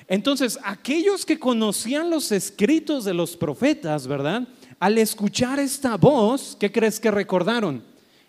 Entonces, 0.07 0.59
aquellos 0.63 1.25
que 1.25 1.39
conocían 1.39 2.09
los 2.09 2.31
escritos 2.31 3.05
de 3.05 3.13
los 3.13 3.37
profetas, 3.37 4.07
¿verdad? 4.07 4.47
Al 4.79 4.97
escuchar 4.97 5.59
esta 5.59 5.95
voz, 5.95 6.57
¿qué 6.59 6.71
crees 6.71 6.99
que 6.99 7.11
recordaron? 7.11 7.83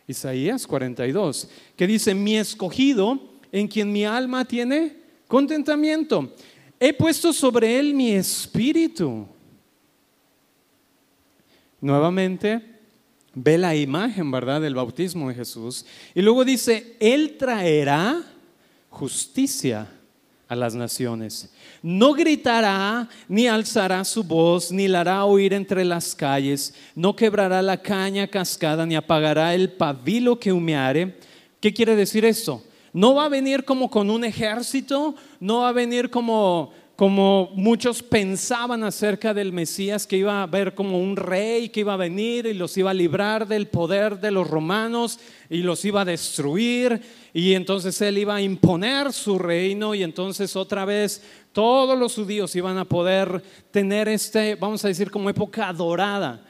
Isaías 0.07 0.67
42, 0.67 1.49
que 1.77 1.87
dice, 1.87 2.15
mi 2.15 2.37
escogido 2.37 3.19
en 3.53 3.69
quien 3.69 3.93
mi 3.93 4.05
alma 4.05 4.45
tiene 4.45 4.97
contentamiento. 5.29 6.33
He 6.85 6.93
puesto 6.93 7.33
sobre 7.33 7.79
él 7.79 7.95
mi 7.95 8.11
espíritu. 8.11 9.25
Nuevamente, 11.81 12.61
ve 13.33 13.57
la 13.57 13.77
imagen, 13.77 14.29
¿verdad?, 14.33 14.61
del 14.61 14.75
bautismo 14.75 15.29
de 15.29 15.37
Jesús. 15.37 15.87
Y 16.13 16.23
luego 16.23 16.45
dice, 16.45 16.97
Él 16.99 17.37
traerá 17.39 18.21
justicia 18.91 19.87
a 20.49 20.57
las 20.57 20.75
naciones. 20.75 21.55
No 21.85 22.15
gritará, 22.15 23.09
ni 23.29 23.47
alzará 23.47 24.05
su 24.05 24.25
voz, 24.25 24.73
ni 24.73 24.89
la 24.89 25.03
hará 25.03 25.25
oír 25.25 25.53
entre 25.53 25.85
las 25.85 26.17
calles. 26.17 26.75
No 26.97 27.15
quebrará 27.15 27.63
la 27.63 27.81
caña 27.81 28.27
cascada, 28.27 28.85
ni 28.85 28.97
apagará 28.97 29.55
el 29.55 29.71
pabilo 29.71 30.41
que 30.41 30.53
humeare. 30.53 31.17
¿Qué 31.61 31.73
quiere 31.73 31.95
decir 31.95 32.25
esto? 32.25 32.61
No 32.93 33.15
va 33.15 33.25
a 33.25 33.29
venir 33.31 33.65
como 33.65 33.91
con 33.91 34.11
un 34.11 34.25
ejército, 34.25 35.15
no 35.41 35.61
va 35.61 35.71
a 35.71 35.73
venir 35.73 36.11
como, 36.11 36.73
como 36.95 37.51
muchos 37.55 38.03
pensaban 38.03 38.85
acerca 38.85 39.33
del 39.33 39.51
Mesías, 39.51 40.07
que 40.07 40.19
iba 40.19 40.43
a 40.43 40.47
ver 40.47 40.75
como 40.75 41.01
un 41.01 41.17
rey 41.17 41.71
que 41.71 41.81
iba 41.81 41.95
a 41.95 41.97
venir 41.97 42.45
y 42.45 42.53
los 42.53 42.77
iba 42.77 42.91
a 42.91 42.95
librar 42.95 43.49
del 43.49 43.67
poder 43.67 44.21
de 44.21 44.31
los 44.31 44.49
romanos 44.49 45.19
y 45.49 45.63
los 45.63 45.85
iba 45.87 46.03
a 46.03 46.05
destruir 46.05 47.01
y 47.33 47.55
entonces 47.55 47.99
él 48.03 48.19
iba 48.19 48.35
a 48.35 48.43
imponer 48.43 49.11
su 49.15 49.39
reino 49.39 49.95
y 49.95 50.03
entonces 50.03 50.55
otra 50.55 50.85
vez 50.85 51.23
todos 51.53 51.99
los 51.99 52.15
judíos 52.15 52.55
iban 52.57 52.77
a 52.77 52.85
poder 52.85 53.43
tener 53.71 54.09
este, 54.09 54.55
vamos 54.55 54.85
a 54.85 54.89
decir, 54.89 55.11
como 55.11 55.31
época 55.31 55.73
dorada. 55.73 56.45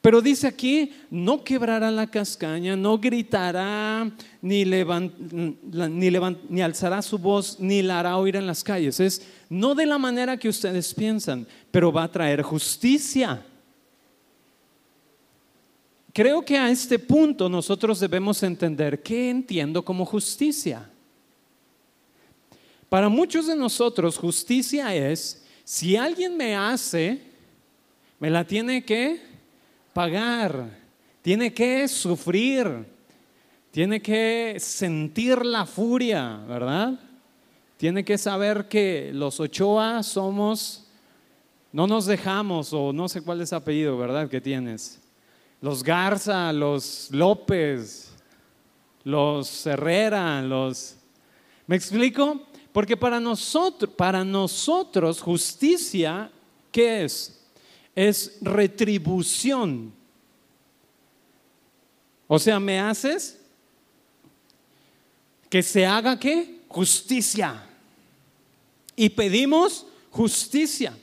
Pero 0.00 0.22
dice 0.22 0.46
aquí, 0.46 0.92
no 1.10 1.42
quebrará 1.42 1.90
la 1.90 2.06
cascaña, 2.06 2.76
no 2.76 2.98
gritará, 2.98 4.08
ni, 4.40 4.64
ni, 4.64 6.60
alzará 6.62 7.02
su 7.02 7.18
voz, 7.18 7.58
ni 7.58 7.82
la 7.82 7.98
hará 7.98 8.16
oír 8.16 8.36
en 8.36 8.46
las 8.46 8.62
calles. 8.62 9.00
Es 9.00 9.22
no 9.50 9.74
de 9.74 9.86
la 9.86 9.98
manera 9.98 10.36
que 10.36 10.48
ustedes 10.48 10.94
piensan, 10.94 11.46
pero 11.72 11.92
va 11.92 12.04
a 12.04 12.12
traer 12.12 12.42
justicia. 12.42 13.44
Creo 16.12 16.44
que 16.44 16.56
a 16.56 16.70
este 16.70 16.98
punto 16.98 17.48
nosotros 17.48 17.98
debemos 17.98 18.42
entender 18.42 19.02
qué 19.02 19.30
entiendo 19.30 19.84
como 19.84 20.04
justicia. 20.04 20.88
Para 22.88 23.08
muchos 23.08 23.48
de 23.48 23.56
nosotros 23.56 24.16
justicia 24.16 24.94
es, 24.94 25.44
si 25.64 25.96
alguien 25.96 26.36
me 26.36 26.54
hace, 26.54 27.20
me 28.18 28.30
la 28.30 28.44
tiene 28.44 28.84
que 28.84 29.37
pagar, 29.98 30.70
tiene 31.22 31.52
que 31.52 31.88
sufrir, 31.88 32.86
tiene 33.72 34.00
que 34.00 34.54
sentir 34.60 35.44
la 35.44 35.66
furia, 35.66 36.36
¿verdad? 36.46 37.00
Tiene 37.76 38.04
que 38.04 38.16
saber 38.16 38.68
que 38.68 39.10
los 39.12 39.40
Ochoa 39.40 40.04
somos, 40.04 40.86
no 41.72 41.88
nos 41.88 42.06
dejamos, 42.06 42.72
o 42.72 42.92
no 42.92 43.08
sé 43.08 43.22
cuál 43.22 43.40
es 43.40 43.50
el 43.50 43.58
apellido, 43.58 43.98
¿verdad? 43.98 44.28
Que 44.28 44.40
tienes. 44.40 45.00
Los 45.60 45.82
Garza, 45.82 46.52
los 46.52 47.08
López, 47.10 48.12
los 49.02 49.66
Herrera, 49.66 50.40
los... 50.42 50.94
¿Me 51.66 51.74
explico? 51.74 52.46
Porque 52.70 52.96
para 52.96 53.18
nosotros, 53.18 53.92
para 53.96 54.22
nosotros 54.24 55.20
justicia, 55.20 56.30
¿qué 56.70 57.02
es? 57.02 57.37
Es 57.98 58.38
retribución. 58.40 59.92
O 62.28 62.38
sea, 62.38 62.60
me 62.60 62.78
haces, 62.78 63.34
Que 65.50 65.62
se 65.62 65.84
haga 65.86 66.18
qué? 66.20 66.60
Justicia. 66.68 67.64
Y 68.94 69.08
pedimos 69.08 69.86
justicia. 70.10 70.94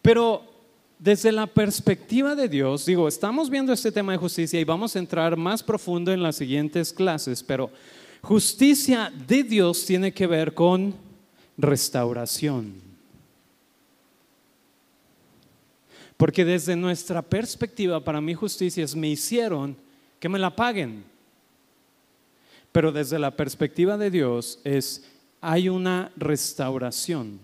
Pero 0.00 0.42
desde 0.98 1.30
la 1.30 1.46
perspectiva 1.46 2.34
de 2.34 2.48
Dios, 2.48 2.86
digo, 2.86 3.06
estamos 3.06 3.50
viendo 3.50 3.72
este 3.72 3.92
tema 3.92 4.12
de 4.12 4.18
justicia 4.18 4.58
y 4.58 4.64
vamos 4.64 4.96
a 4.96 5.00
entrar 5.00 5.36
más 5.36 5.62
profundo 5.62 6.10
en 6.12 6.22
las 6.22 6.36
siguientes 6.36 6.94
clases, 6.94 7.42
pero 7.42 7.70
justicia 8.22 9.12
de 9.28 9.42
Dios 9.42 9.84
tiene 9.84 10.12
que 10.12 10.26
ver 10.26 10.54
con 10.54 10.94
restauración. 11.58 12.87
Porque 16.18 16.44
desde 16.44 16.76
nuestra 16.76 17.22
perspectiva, 17.22 18.04
para 18.04 18.20
mí 18.20 18.34
justicia 18.34 18.84
es 18.84 18.94
me 18.94 19.08
hicieron 19.08 19.76
que 20.18 20.28
me 20.28 20.38
la 20.38 20.54
paguen. 20.54 21.04
Pero 22.72 22.92
desde 22.92 23.18
la 23.20 23.30
perspectiva 23.30 23.96
de 23.96 24.10
Dios 24.10 24.58
es 24.64 25.08
hay 25.40 25.68
una 25.68 26.10
restauración. 26.16 27.38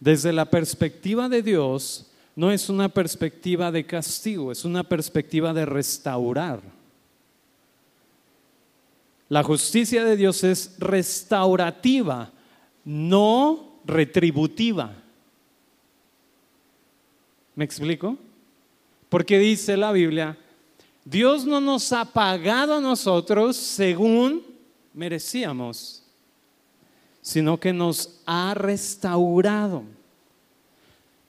Desde 0.00 0.32
la 0.32 0.46
perspectiva 0.46 1.28
de 1.28 1.42
Dios, 1.42 2.10
no 2.34 2.50
es 2.50 2.70
una 2.70 2.88
perspectiva 2.88 3.70
de 3.70 3.84
castigo, 3.84 4.50
es 4.50 4.64
una 4.64 4.82
perspectiva 4.82 5.52
de 5.52 5.66
restaurar. 5.66 6.62
La 9.28 9.42
justicia 9.42 10.04
de 10.04 10.16
Dios 10.16 10.42
es 10.42 10.76
restaurativa, 10.78 12.30
no 12.84 13.65
retributiva. 13.86 14.94
¿Me 17.54 17.64
explico? 17.64 18.18
Porque 19.08 19.38
dice 19.38 19.76
la 19.76 19.92
Biblia, 19.92 20.36
Dios 21.04 21.46
no 21.46 21.60
nos 21.60 21.92
ha 21.92 22.04
pagado 22.04 22.74
a 22.74 22.80
nosotros 22.80 23.56
según 23.56 24.42
merecíamos 24.92 26.02
sino 27.26 27.58
que 27.58 27.72
nos 27.72 28.20
ha 28.24 28.54
restaurado. 28.54 29.82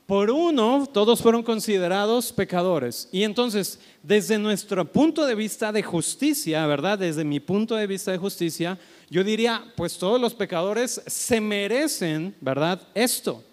Por 0.08 0.32
uno, 0.32 0.88
todos 0.92 1.22
fueron 1.22 1.44
considerados 1.44 2.32
pecadores. 2.32 3.10
Y 3.12 3.24
entonces, 3.24 3.78
desde 4.02 4.40
nuestro 4.40 4.90
punto 4.90 5.26
de 5.26 5.36
vista 5.36 5.74
de 5.74 5.84
justicia, 5.84 6.66
¿verdad? 6.66 6.98
Desde 6.98 7.26
mi 7.26 7.42
punto 7.42 7.76
de 7.76 7.88
vista 7.88 8.14
de 8.14 8.18
justicia, 8.18 8.80
yo 9.10 9.22
diría, 9.22 9.66
pues 9.76 9.98
todos 9.98 10.20
los 10.20 10.34
pecadores 10.34 11.02
se 11.06 11.42
merecen, 11.42 12.34
¿verdad? 12.40 12.82
Esto. 12.96 13.44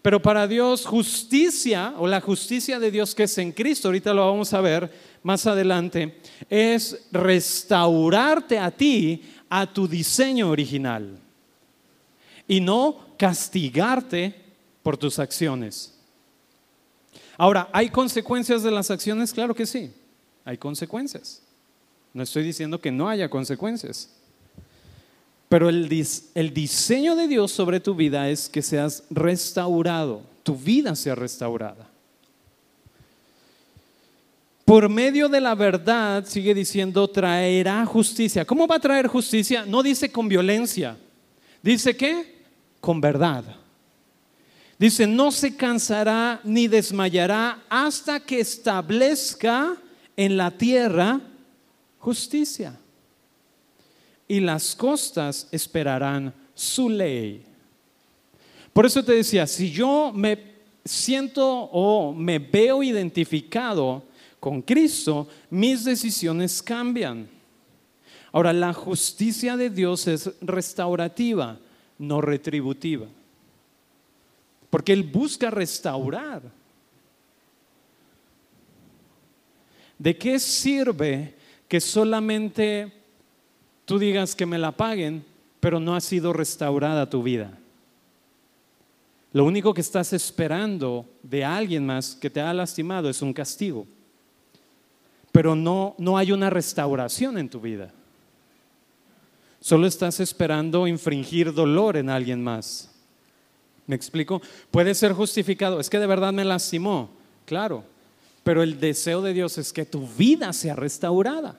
Pero 0.00 0.22
para 0.22 0.46
Dios, 0.46 0.86
justicia, 0.86 1.94
o 1.98 2.06
la 2.06 2.20
justicia 2.20 2.78
de 2.78 2.92
Dios 2.92 3.12
que 3.12 3.24
es 3.24 3.36
en 3.38 3.50
Cristo, 3.50 3.88
ahorita 3.88 4.14
lo 4.14 4.26
vamos 4.26 4.54
a 4.54 4.60
ver 4.60 4.92
más 5.24 5.44
adelante, 5.44 6.20
es 6.48 7.04
restaurarte 7.10 8.60
a 8.60 8.70
ti, 8.70 9.22
a 9.48 9.66
tu 9.66 9.88
diseño 9.88 10.50
original 10.50 11.18
y 12.46 12.60
no 12.60 13.16
castigarte 13.16 14.43
por 14.84 14.96
tus 14.96 15.18
acciones. 15.18 15.92
Ahora, 17.36 17.68
¿hay 17.72 17.88
consecuencias 17.88 18.62
de 18.62 18.70
las 18.70 18.92
acciones? 18.92 19.32
Claro 19.32 19.54
que 19.54 19.66
sí, 19.66 19.90
hay 20.44 20.56
consecuencias. 20.56 21.42
No 22.12 22.22
estoy 22.22 22.44
diciendo 22.44 22.80
que 22.80 22.92
no 22.92 23.08
haya 23.08 23.28
consecuencias. 23.28 24.10
Pero 25.48 25.68
el, 25.68 25.88
el, 26.34 26.54
diseño 26.54 27.16
de 27.16 27.26
Dios 27.26 27.50
sobre 27.50 27.80
tu 27.80 27.94
vida 27.94 28.28
es 28.28 28.48
que 28.48 28.62
seas 28.62 29.02
restaurado, 29.10 30.22
tu 30.42 30.54
vida 30.54 30.94
sea 30.94 31.14
restaurada. 31.14 31.88
Por 34.64 34.88
medio 34.88 35.28
de 35.28 35.40
la 35.40 35.54
verdad, 35.54 36.24
sigue 36.26 36.54
diciendo, 36.54 37.08
traerá 37.08 37.84
justicia. 37.86 38.44
¿Cómo 38.44 38.66
va 38.66 38.76
a 38.76 38.80
traer 38.80 39.08
justicia? 39.08 39.64
No 39.66 39.82
dice 39.82 40.10
con 40.10 40.28
violencia. 40.28 40.96
Dice 41.62 41.96
que 41.96 42.42
con 42.80 43.00
verdad. 43.00 43.44
Dice, 44.84 45.06
no 45.06 45.32
se 45.32 45.56
cansará 45.56 46.42
ni 46.44 46.68
desmayará 46.68 47.64
hasta 47.70 48.20
que 48.20 48.40
establezca 48.40 49.78
en 50.14 50.36
la 50.36 50.50
tierra 50.50 51.22
justicia. 51.98 52.78
Y 54.28 54.40
las 54.40 54.76
costas 54.76 55.48
esperarán 55.50 56.34
su 56.54 56.90
ley. 56.90 57.46
Por 58.74 58.84
eso 58.84 59.02
te 59.02 59.12
decía, 59.12 59.46
si 59.46 59.70
yo 59.70 60.12
me 60.14 60.52
siento 60.84 61.48
o 61.50 62.12
me 62.12 62.38
veo 62.38 62.82
identificado 62.82 64.02
con 64.38 64.60
Cristo, 64.60 65.28
mis 65.48 65.86
decisiones 65.86 66.62
cambian. 66.62 67.26
Ahora, 68.32 68.52
la 68.52 68.74
justicia 68.74 69.56
de 69.56 69.70
Dios 69.70 70.06
es 70.08 70.30
restaurativa 70.42 71.58
no 71.98 72.20
retributiva. 72.20 73.06
Porque 74.74 74.92
Él 74.92 75.04
busca 75.04 75.52
restaurar. 75.52 76.42
¿De 79.96 80.18
qué 80.18 80.40
sirve 80.40 81.32
que 81.68 81.80
solamente 81.80 82.92
tú 83.84 84.00
digas 84.00 84.34
que 84.34 84.44
me 84.44 84.58
la 84.58 84.72
paguen, 84.72 85.24
pero 85.60 85.78
no 85.78 85.94
ha 85.94 86.00
sido 86.00 86.32
restaurada 86.32 87.08
tu 87.08 87.22
vida? 87.22 87.56
Lo 89.32 89.44
único 89.44 89.72
que 89.72 89.80
estás 89.80 90.12
esperando 90.12 91.06
de 91.22 91.44
alguien 91.44 91.86
más 91.86 92.16
que 92.16 92.28
te 92.28 92.40
ha 92.40 92.52
lastimado 92.52 93.08
es 93.08 93.22
un 93.22 93.32
castigo. 93.32 93.86
Pero 95.30 95.54
no, 95.54 95.94
no 95.98 96.18
hay 96.18 96.32
una 96.32 96.50
restauración 96.50 97.38
en 97.38 97.48
tu 97.48 97.60
vida. 97.60 97.92
Solo 99.60 99.86
estás 99.86 100.18
esperando 100.18 100.88
infringir 100.88 101.54
dolor 101.54 101.96
en 101.96 102.10
alguien 102.10 102.42
más. 102.42 102.90
¿Me 103.86 103.96
explico? 103.96 104.40
Puede 104.70 104.94
ser 104.94 105.12
justificado. 105.12 105.80
Es 105.80 105.90
que 105.90 105.98
de 105.98 106.06
verdad 106.06 106.32
me 106.32 106.44
lastimó. 106.44 107.10
Claro. 107.44 107.84
Pero 108.42 108.62
el 108.62 108.78
deseo 108.78 109.22
de 109.22 109.32
Dios 109.32 109.58
es 109.58 109.72
que 109.72 109.84
tu 109.84 110.06
vida 110.06 110.52
sea 110.52 110.76
restaurada. 110.76 111.58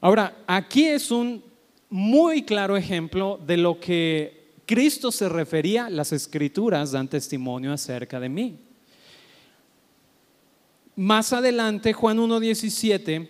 Ahora, 0.00 0.36
aquí 0.46 0.84
es 0.84 1.10
un 1.10 1.42
muy 1.90 2.42
claro 2.42 2.76
ejemplo 2.76 3.38
de 3.46 3.56
lo 3.56 3.78
que 3.78 4.42
Cristo 4.66 5.12
se 5.12 5.28
refería, 5.28 5.90
las 5.90 6.12
escrituras 6.12 6.92
dan 6.92 7.06
testimonio 7.06 7.72
acerca 7.72 8.18
de 8.18 8.28
mí. 8.28 8.58
Más 10.96 11.32
adelante, 11.32 11.92
Juan 11.92 12.18
1.17 12.18 13.28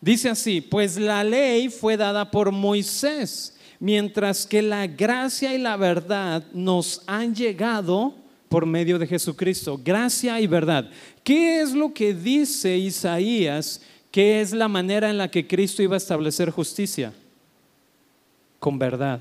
dice 0.00 0.28
así, 0.28 0.60
pues 0.60 0.96
la 0.96 1.24
ley 1.24 1.68
fue 1.68 1.96
dada 1.96 2.30
por 2.30 2.52
Moisés, 2.52 3.56
mientras 3.78 4.46
que 4.46 4.62
la 4.62 4.86
gracia 4.86 5.54
y 5.54 5.58
la 5.58 5.76
verdad 5.76 6.44
nos 6.52 7.02
han 7.06 7.34
llegado 7.34 8.14
por 8.48 8.66
medio 8.66 8.98
de 8.98 9.06
Jesucristo. 9.06 9.80
Gracia 9.82 10.40
y 10.40 10.46
verdad. 10.46 10.88
¿Qué 11.24 11.60
es 11.60 11.72
lo 11.72 11.92
que 11.92 12.14
dice 12.14 12.76
Isaías 12.76 13.80
que 14.10 14.40
es 14.40 14.52
la 14.52 14.68
manera 14.68 15.10
en 15.10 15.18
la 15.18 15.30
que 15.30 15.46
Cristo 15.46 15.82
iba 15.82 15.94
a 15.94 15.98
establecer 15.98 16.50
justicia? 16.50 17.12
Con 18.58 18.78
verdad. 18.78 19.20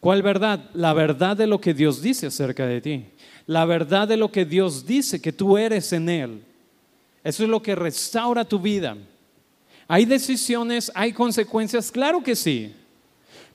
¿Cuál 0.00 0.22
verdad? 0.22 0.68
La 0.74 0.92
verdad 0.92 1.36
de 1.36 1.46
lo 1.46 1.60
que 1.60 1.74
Dios 1.74 2.02
dice 2.02 2.26
acerca 2.26 2.66
de 2.66 2.80
ti 2.80 3.04
la 3.46 3.64
verdad 3.64 4.08
de 4.08 4.16
lo 4.16 4.30
que 4.30 4.44
Dios 4.44 4.86
dice 4.86 5.20
que 5.20 5.32
tú 5.32 5.58
eres 5.58 5.92
en 5.92 6.08
Él. 6.08 6.42
Eso 7.24 7.44
es 7.44 7.48
lo 7.48 7.62
que 7.62 7.74
restaura 7.74 8.44
tu 8.44 8.58
vida. 8.58 8.96
¿Hay 9.88 10.04
decisiones, 10.04 10.90
hay 10.94 11.12
consecuencias? 11.12 11.90
Claro 11.90 12.22
que 12.22 12.34
sí. 12.34 12.74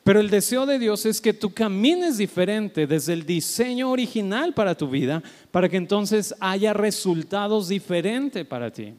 Pero 0.03 0.21
el 0.21 0.29
deseo 0.29 0.65
de 0.65 0.79
Dios 0.79 1.05
es 1.05 1.19
que 1.19 1.33
tú 1.33 1.53
camines 1.53 2.17
diferente 2.17 2.87
desde 2.87 3.11
el 3.11 3.25
diseño 3.25 3.91
original 3.91 4.53
para 4.53 4.75
tu 4.75 4.89
vida, 4.89 5.21
para 5.51 5.67
que 5.67 5.75
entonces 5.75 6.33
haya 6.39 6.71
resultados 6.73 7.67
diferentes 7.67 8.45
para 8.45 8.71
ti. 8.71 8.93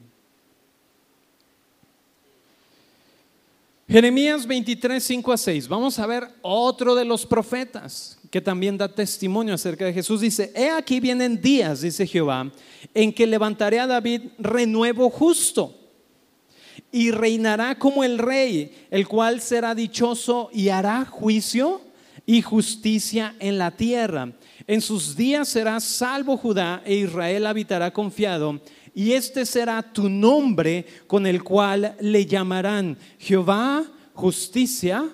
Jeremías 3.89 4.47
23, 4.47 5.03
5 5.03 5.33
a 5.33 5.37
6. 5.39 5.69
Vamos 5.69 5.99
a 5.99 6.07
ver 6.07 6.29
otro 6.43 6.95
de 6.95 7.07
los 7.07 7.25
profetas 7.25 8.18
que 8.31 8.41
también 8.41 8.77
da 8.77 8.89
testimonio 8.89 9.55
acerca 9.55 9.85
de 9.85 9.93
Jesús. 9.93 10.21
Dice, 10.21 10.53
he 10.55 10.71
aquí 10.71 11.01
vienen 11.01 11.41
días, 11.41 11.81
dice 11.81 12.07
Jehová, 12.07 12.51
en 12.95 13.13
que 13.13 13.27
levantaré 13.27 13.81
a 13.81 13.87
David 13.87 14.23
renuevo 14.39 15.11
justo 15.11 15.75
y 16.93 17.11
reinará 17.11 17.79
como 17.79 18.05
el 18.05 18.19
rey, 18.19 18.87
el 18.91 19.07
cual 19.09 19.41
será 19.41 19.75
dichoso 19.75 20.51
y 20.53 20.69
hará 20.69 21.05
juicio 21.05 21.81
y 22.27 22.43
justicia 22.43 23.35
en 23.39 23.59
la 23.59 23.71
tierra. 23.71 24.33
En 24.67 24.81
sus 24.81 25.17
días 25.17 25.49
será 25.49 25.81
salvo 25.81 26.37
Judá 26.37 26.83
e 26.85 26.95
Israel 26.95 27.47
habitará 27.47 27.91
confiado 27.91 28.61
y 28.95 29.13
este 29.13 29.47
será 29.47 29.83
tu 29.83 30.09
nombre 30.09 30.85
con 31.07 31.27
el 31.27 31.43
cual 31.43 31.97
le 32.01 32.27
llamarán 32.27 32.99
Jehová, 33.19 33.85
justicia 34.13 35.09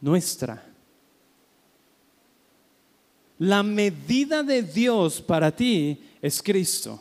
nuestra. 0.00 0.73
La 3.44 3.62
medida 3.62 4.42
de 4.42 4.62
Dios 4.62 5.20
para 5.20 5.54
ti 5.54 5.98
es 6.22 6.42
Cristo. 6.42 6.98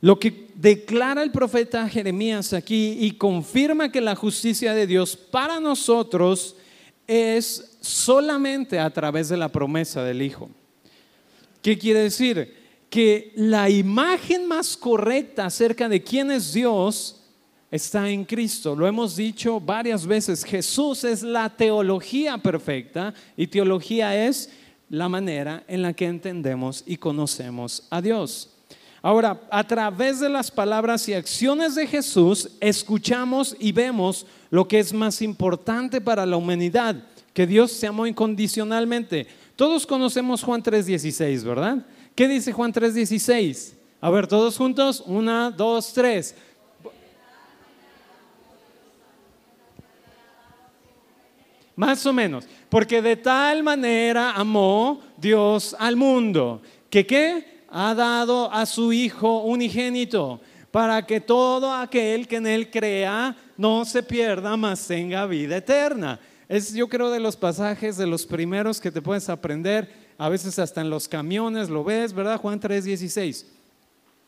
Lo 0.00 0.18
que 0.18 0.48
declara 0.54 1.22
el 1.22 1.30
profeta 1.30 1.86
Jeremías 1.86 2.54
aquí 2.54 2.96
y 2.98 3.12
confirma 3.12 3.92
que 3.92 4.00
la 4.00 4.16
justicia 4.16 4.72
de 4.72 4.86
Dios 4.86 5.14
para 5.16 5.60
nosotros 5.60 6.56
es 7.06 7.76
solamente 7.82 8.78
a 8.78 8.88
través 8.88 9.28
de 9.28 9.36
la 9.36 9.50
promesa 9.50 10.02
del 10.02 10.22
Hijo. 10.22 10.48
¿Qué 11.60 11.76
quiere 11.76 12.00
decir? 12.00 12.56
Que 12.88 13.32
la 13.36 13.68
imagen 13.68 14.46
más 14.46 14.78
correcta 14.78 15.44
acerca 15.44 15.90
de 15.90 16.02
quién 16.02 16.30
es 16.30 16.54
Dios 16.54 17.21
está 17.72 18.08
en 18.10 18.24
Cristo. 18.26 18.76
Lo 18.76 18.86
hemos 18.86 19.16
dicho 19.16 19.58
varias 19.58 20.06
veces. 20.06 20.44
Jesús 20.44 21.04
es 21.04 21.22
la 21.22 21.48
teología 21.48 22.36
perfecta 22.36 23.14
y 23.34 23.46
teología 23.46 24.26
es 24.26 24.50
la 24.90 25.08
manera 25.08 25.64
en 25.66 25.80
la 25.80 25.94
que 25.94 26.04
entendemos 26.04 26.84
y 26.86 26.98
conocemos 26.98 27.84
a 27.88 28.02
Dios. 28.02 28.50
Ahora, 29.00 29.40
a 29.50 29.66
través 29.66 30.20
de 30.20 30.28
las 30.28 30.50
palabras 30.50 31.08
y 31.08 31.14
acciones 31.14 31.74
de 31.74 31.86
Jesús, 31.86 32.50
escuchamos 32.60 33.56
y 33.58 33.72
vemos 33.72 34.26
lo 34.50 34.68
que 34.68 34.78
es 34.78 34.92
más 34.92 35.22
importante 35.22 36.00
para 36.00 36.26
la 36.26 36.36
humanidad, 36.36 37.02
que 37.32 37.46
Dios 37.46 37.72
se 37.72 37.86
amó 37.86 38.06
incondicionalmente. 38.06 39.26
Todos 39.56 39.86
conocemos 39.86 40.44
Juan 40.44 40.62
3:16, 40.62 41.42
¿verdad? 41.42 41.86
¿Qué 42.14 42.28
dice 42.28 42.52
Juan 42.52 42.72
3:16? 42.72 43.72
A 44.00 44.10
ver, 44.10 44.26
todos 44.26 44.58
juntos, 44.58 45.02
una, 45.06 45.50
dos, 45.50 45.92
tres. 45.94 46.34
Más 51.82 52.06
o 52.06 52.12
menos, 52.12 52.44
porque 52.68 53.02
de 53.02 53.16
tal 53.16 53.64
manera 53.64 54.34
amó 54.34 55.00
Dios 55.16 55.74
al 55.76 55.96
mundo, 55.96 56.62
que 56.88 57.04
qué? 57.04 57.64
Ha 57.68 57.92
dado 57.92 58.52
a 58.52 58.66
su 58.66 58.92
Hijo 58.92 59.42
unigénito, 59.42 60.40
para 60.70 61.04
que 61.04 61.20
todo 61.20 61.74
aquel 61.74 62.28
que 62.28 62.36
en 62.36 62.46
Él 62.46 62.70
crea 62.70 63.36
no 63.56 63.84
se 63.84 64.04
pierda, 64.04 64.56
mas 64.56 64.86
tenga 64.86 65.26
vida 65.26 65.56
eterna. 65.56 66.20
Es 66.48 66.72
yo 66.72 66.88
creo 66.88 67.10
de 67.10 67.18
los 67.18 67.36
pasajes 67.36 67.96
de 67.96 68.06
los 68.06 68.26
primeros 68.26 68.80
que 68.80 68.92
te 68.92 69.02
puedes 69.02 69.28
aprender, 69.28 69.92
a 70.18 70.28
veces 70.28 70.60
hasta 70.60 70.82
en 70.82 70.88
los 70.88 71.08
camiones 71.08 71.68
lo 71.68 71.82
ves, 71.82 72.12
¿verdad? 72.12 72.38
Juan 72.38 72.60
3:16. 72.60 73.44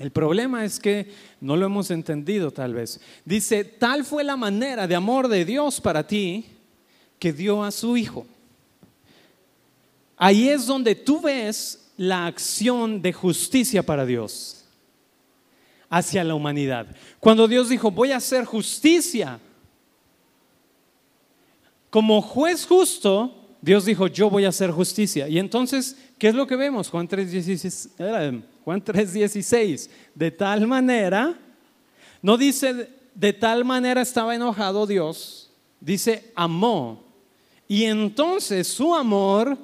El 0.00 0.10
problema 0.10 0.64
es 0.64 0.80
que 0.80 1.12
no 1.40 1.56
lo 1.56 1.66
hemos 1.66 1.92
entendido 1.92 2.50
tal 2.50 2.74
vez. 2.74 3.00
Dice, 3.24 3.62
tal 3.62 4.04
fue 4.04 4.24
la 4.24 4.36
manera 4.36 4.88
de 4.88 4.96
amor 4.96 5.28
de 5.28 5.44
Dios 5.44 5.80
para 5.80 6.04
ti 6.04 6.53
que 7.18 7.32
dio 7.32 7.62
a 7.62 7.70
su 7.70 7.96
Hijo. 7.96 8.26
Ahí 10.16 10.48
es 10.48 10.66
donde 10.66 10.94
tú 10.94 11.20
ves 11.20 11.90
la 11.96 12.26
acción 12.26 13.02
de 13.02 13.12
justicia 13.12 13.82
para 13.82 14.06
Dios 14.06 14.64
hacia 15.88 16.24
la 16.24 16.34
humanidad. 16.34 16.86
Cuando 17.20 17.46
Dios 17.46 17.68
dijo, 17.68 17.90
voy 17.90 18.12
a 18.12 18.16
hacer 18.16 18.44
justicia, 18.44 19.38
como 21.90 22.20
juez 22.20 22.66
justo, 22.66 23.32
Dios 23.60 23.84
dijo, 23.84 24.08
yo 24.08 24.28
voy 24.28 24.44
a 24.44 24.48
hacer 24.48 24.70
justicia. 24.70 25.28
Y 25.28 25.38
entonces, 25.38 25.96
¿qué 26.18 26.28
es 26.28 26.34
lo 26.34 26.46
que 26.46 26.56
vemos? 26.56 26.90
Juan 26.90 27.08
3.16. 27.08 27.90
Eh, 27.98 28.42
Juan 28.64 28.84
3.16. 28.84 29.88
De 30.14 30.30
tal 30.30 30.66
manera, 30.66 31.38
no 32.20 32.36
dice, 32.36 32.88
de 33.14 33.32
tal 33.32 33.64
manera 33.64 34.02
estaba 34.02 34.34
enojado 34.34 34.86
Dios, 34.86 35.50
dice, 35.80 36.32
amó 36.34 37.03
y 37.68 37.84
entonces 37.84 38.68
su 38.68 38.94
amor 38.94 39.56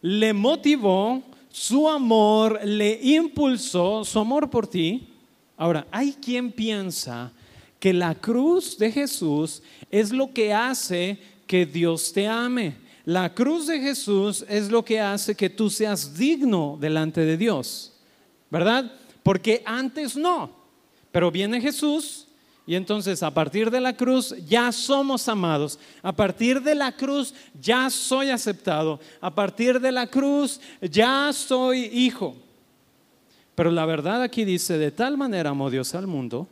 le 0.00 0.32
motivó, 0.32 1.22
su 1.48 1.88
amor 1.88 2.60
le 2.64 2.98
impulsó, 3.02 4.04
su 4.04 4.18
amor 4.18 4.48
por 4.48 4.66
ti. 4.66 5.08
Ahora, 5.56 5.86
hay 5.90 6.12
quien 6.12 6.52
piensa 6.52 7.32
que 7.78 7.92
la 7.92 8.14
cruz 8.14 8.78
de 8.78 8.92
Jesús 8.92 9.62
es 9.90 10.12
lo 10.12 10.32
que 10.32 10.54
hace 10.54 11.18
que 11.46 11.66
Dios 11.66 12.12
te 12.12 12.28
ame. 12.28 12.76
La 13.04 13.34
cruz 13.34 13.66
de 13.66 13.80
Jesús 13.80 14.44
es 14.48 14.70
lo 14.70 14.84
que 14.84 15.00
hace 15.00 15.34
que 15.34 15.50
tú 15.50 15.68
seas 15.68 16.16
digno 16.16 16.78
delante 16.80 17.22
de 17.22 17.36
Dios, 17.36 17.92
¿verdad? 18.50 18.92
Porque 19.22 19.62
antes 19.64 20.16
no, 20.16 20.50
pero 21.10 21.30
viene 21.30 21.60
Jesús 21.60 22.28
y 22.66 22.74
entonces 22.74 23.22
a 23.22 23.32
partir 23.32 23.70
de 23.70 23.80
la 23.80 23.96
cruz 23.96 24.34
ya 24.46 24.70
somos 24.70 25.28
amados. 25.28 25.78
A 26.02 26.12
partir 26.12 26.62
de 26.62 26.74
la 26.74 26.92
cruz 26.92 27.34
ya 27.60 27.90
soy 27.90 28.30
aceptado. 28.30 29.00
A 29.20 29.34
partir 29.34 29.80
de 29.80 29.90
la 29.90 30.06
cruz 30.06 30.60
ya 30.80 31.32
soy 31.32 31.86
hijo. 31.86 32.36
Pero 33.54 33.70
la 33.70 33.86
verdad 33.86 34.22
aquí 34.22 34.44
dice, 34.44 34.78
de 34.78 34.90
tal 34.90 35.16
manera 35.16 35.50
amó 35.50 35.68
Dios 35.68 35.94
al 35.94 36.06
mundo, 36.06 36.46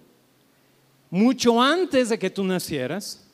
mucho 1.11 1.63
antes 1.63 2.09
de 2.11 2.19
que 2.19 2.31
tú 2.31 2.45
nacieras, 2.45 3.25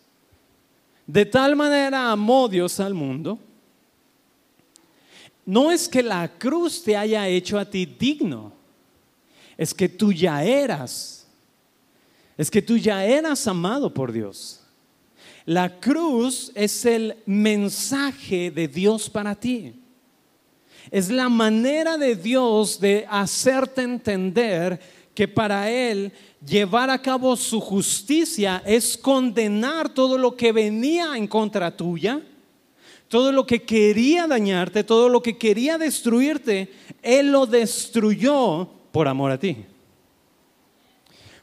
de 1.06 1.26
tal 1.26 1.56
manera 1.56 2.12
amó 2.12 2.48
Dios 2.48 2.78
al 2.80 2.94
mundo. 2.94 3.38
No 5.46 5.70
es 5.70 5.88
que 5.88 6.02
la 6.02 6.28
cruz 6.38 6.82
te 6.82 6.96
haya 6.96 7.26
hecho 7.28 7.58
a 7.58 7.64
ti 7.64 7.84
digno, 7.84 8.52
es 9.56 9.74
que 9.74 9.88
tú 9.88 10.12
ya 10.12 10.42
eras 10.44 11.23
es 12.37 12.51
que 12.51 12.62
tú 12.62 12.77
ya 12.77 13.05
eras 13.05 13.47
amado 13.47 13.92
por 13.92 14.12
Dios. 14.12 14.61
La 15.47 15.79
cruz 15.79 16.51
es 16.55 16.85
el 16.87 17.16
mensaje 17.27 18.51
de 18.51 18.66
Dios 18.66 19.11
para 19.11 19.35
ti. 19.35 19.75
Es 20.90 21.11
la 21.11 21.29
manera 21.29 21.97
de 21.99 22.16
Dios 22.16 22.81
de 22.81 23.07
hacerte 23.09 23.83
entender 23.83 24.81
que 25.14 25.29
para 25.29 25.70
Él 25.70 26.12
llevar 26.44 26.90
a 26.90 27.01
cabo 27.01 27.37
su 27.37 27.61
justicia 27.61 28.62
es 28.66 28.99
condenar 28.99 29.88
todo 29.88 30.18
lo 30.18 30.35
que 30.37 30.53
venía 30.53 31.16
en 31.16 31.27
contra 31.27 31.75
tuya, 31.75 32.20
todo 33.09 33.31
lo 33.31 33.47
que 33.47 33.62
quería 33.62 34.27
dañarte, 34.27 34.83
todo 34.83 35.09
lo 35.09 35.23
que 35.23 35.38
quería 35.38 35.79
destruirte, 35.79 36.73
Él 37.03 37.31
lo 37.31 37.47
destruyó 37.47 38.68
por 38.90 39.09
amor 39.09 39.31
a 39.31 39.38
ti. 39.38 39.64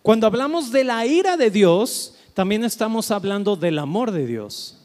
Cuando 0.02 0.26
hablamos 0.26 0.72
de 0.72 0.84
la 0.84 1.06
ira 1.06 1.38
de 1.38 1.52
Dios, 1.52 2.16
también 2.34 2.64
estamos 2.64 3.12
hablando 3.12 3.56
del 3.56 3.78
amor 3.78 4.12
de 4.12 4.26
Dios. 4.26 4.78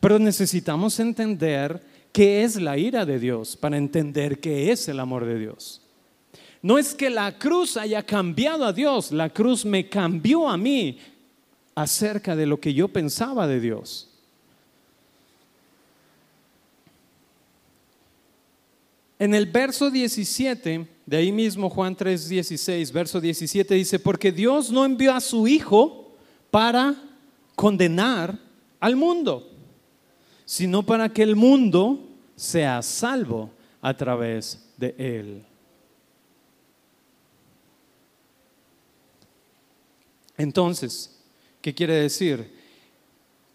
Pero 0.00 0.18
necesitamos 0.18 0.98
entender 0.98 1.82
qué 2.12 2.42
es 2.42 2.56
la 2.60 2.78
ira 2.78 3.04
de 3.04 3.18
Dios 3.18 3.56
para 3.56 3.76
entender 3.76 4.40
qué 4.40 4.72
es 4.72 4.88
el 4.88 4.98
amor 4.98 5.26
de 5.26 5.38
Dios. 5.38 5.82
No 6.62 6.78
es 6.78 6.94
que 6.94 7.10
la 7.10 7.38
cruz 7.38 7.76
haya 7.76 8.02
cambiado 8.02 8.64
a 8.64 8.72
Dios, 8.72 9.12
la 9.12 9.30
cruz 9.30 9.64
me 9.64 9.88
cambió 9.88 10.48
a 10.48 10.56
mí 10.56 10.98
acerca 11.74 12.36
de 12.36 12.46
lo 12.46 12.60
que 12.60 12.72
yo 12.72 12.88
pensaba 12.88 13.46
de 13.46 13.60
Dios. 13.60 14.08
En 19.18 19.34
el 19.34 19.46
verso 19.46 19.90
17 19.90 20.86
de 21.06 21.16
ahí 21.16 21.32
mismo 21.32 21.68
Juan 21.68 21.96
3:16, 21.96 22.92
verso 22.92 23.20
17 23.20 23.74
dice, 23.74 23.98
porque 23.98 24.30
Dios 24.30 24.70
no 24.70 24.84
envió 24.84 25.12
a 25.12 25.20
su 25.20 25.46
Hijo 25.48 26.12
para 26.50 26.94
condenar 27.56 28.38
al 28.78 28.96
mundo, 28.96 29.50
sino 30.44 30.84
para 30.84 31.08
que 31.08 31.22
el 31.22 31.36
mundo 31.36 32.08
sea 32.36 32.82
salvo 32.82 33.50
a 33.80 33.96
través 33.96 34.68
de 34.76 34.94
él. 34.98 35.44
Entonces, 40.36 41.20
¿qué 41.60 41.74
quiere 41.74 41.94
decir? 41.94 42.52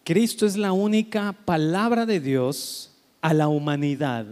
Cristo 0.03 0.45
es 0.45 0.55
la 0.55 0.71
única 0.71 1.33
palabra 1.33 2.05
de 2.05 2.19
Dios 2.19 2.91
a 3.21 3.33
la 3.33 3.47
humanidad 3.47 4.25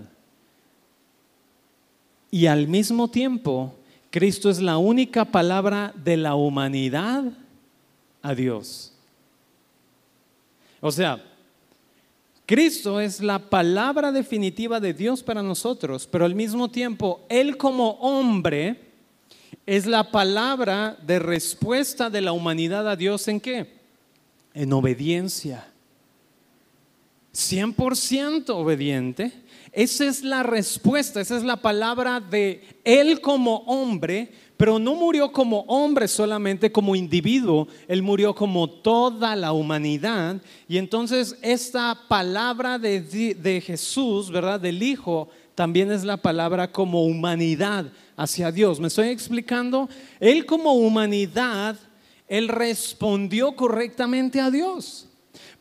y 2.36 2.48
al 2.48 2.68
mismo 2.68 3.08
tiempo, 3.08 3.74
Cristo 4.10 4.50
es 4.50 4.60
la 4.60 4.76
única 4.76 5.24
palabra 5.24 5.94
de 5.96 6.18
la 6.18 6.36
humanidad 6.36 7.24
a 8.22 8.36
Dios. 8.36 8.92
O 10.82 10.92
sea, 10.92 11.24
Cristo 12.46 13.00
es 13.00 13.22
la 13.22 13.40
palabra 13.40 14.12
definitiva 14.12 14.82
de 14.82 14.94
Dios 14.94 15.24
para 15.24 15.42
nosotros, 15.42 16.10
pero 16.12 16.26
al 16.26 16.36
mismo 16.36 16.70
tiempo, 16.70 17.26
Él 17.30 17.56
como 17.56 17.92
hombre 18.02 18.82
es 19.66 19.86
la 19.86 20.12
palabra 20.12 20.98
de 21.08 21.20
respuesta 21.20 22.10
de 22.10 22.20
la 22.20 22.34
humanidad 22.34 22.90
a 22.90 22.98
Dios 22.98 23.30
en 23.30 23.40
qué? 23.40 23.80
En 24.54 24.74
obediencia. 24.74 25.66
100% 27.34 28.50
obediente. 28.50 29.32
Esa 29.76 30.06
es 30.06 30.24
la 30.24 30.42
respuesta, 30.42 31.20
esa 31.20 31.36
es 31.36 31.44
la 31.44 31.58
palabra 31.58 32.22
de 32.22 32.64
Él 32.86 33.20
como 33.20 33.58
hombre, 33.66 34.32
pero 34.56 34.80
no 34.80 34.96
murió 34.96 35.34
como 35.34 35.66
hombre 35.68 36.08
solamente, 36.08 36.72
como 36.72 36.96
individuo, 36.96 37.68
Él 37.90 38.02
murió 38.02 38.34
como 38.34 38.70
toda 38.70 39.36
la 39.36 39.52
humanidad. 39.52 40.42
Y 40.70 40.78
entonces 40.78 41.38
esta 41.42 42.00
palabra 42.08 42.80
de, 42.80 43.62
Jesús, 43.66 44.32
¿verdad? 44.32 44.62
Del 44.62 44.82
Hijo, 44.82 45.28
también 45.56 45.92
es 45.92 46.06
la 46.06 46.16
palabra 46.16 46.72
como 46.72 47.04
humanidad 47.04 47.92
hacia 48.16 48.54
Dios. 48.54 48.80
¿Me 48.80 48.88
estoy 48.88 49.10
explicando? 49.10 49.90
Él 50.22 50.46
como 50.46 50.72
humanidad, 50.72 51.76
Él 52.30 52.48
respondió 52.48 53.58
correctamente 53.58 54.40
a 54.40 54.50
Dios. 54.50 55.10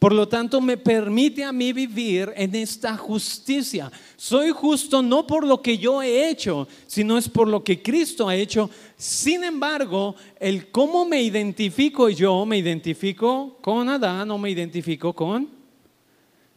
Por 0.04 0.12
lo 0.12 0.28
tanto, 0.28 0.60
me 0.60 0.76
permite 0.76 1.42
a 1.42 1.50
mí 1.50 1.72
vivir 1.72 2.30
en 2.36 2.54
esta 2.56 2.94
justicia. 2.94 3.90
Soy 4.16 4.50
justo 4.50 5.00
no 5.00 5.26
por 5.26 5.46
lo 5.46 5.62
que 5.62 5.78
yo 5.78 6.02
he 6.02 6.28
hecho, 6.28 6.68
sino 6.86 7.16
es 7.16 7.26
por 7.26 7.48
lo 7.48 7.64
que 7.64 7.80
Cristo 7.80 8.28
ha 8.28 8.36
hecho. 8.36 8.68
Sin 8.98 9.42
embargo, 9.44 10.14
el 10.38 10.70
cómo 10.70 11.06
me 11.06 11.22
identifico 11.22 12.10
yo, 12.10 12.44
me 12.44 12.58
identifico 12.58 13.56
con 13.62 13.88
Adán 13.88 14.30
o 14.30 14.36
me 14.36 14.50
identifico 14.50 15.14
con 15.14 15.48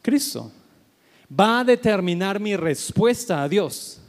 Cristo. 0.02 0.52
Va 1.32 1.62
a 1.62 1.64
determinar 1.64 2.42
mi 2.42 2.54
respuesta 2.58 3.44
a 3.44 3.48
Dios. 3.48 4.02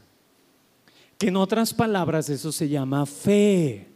Que 1.17 1.29
en 1.29 1.37
otras 1.37 1.73
palabras 1.73 2.29
eso 2.29 2.51
se 2.51 2.69
llama 2.69 3.07
fe. 3.07 3.87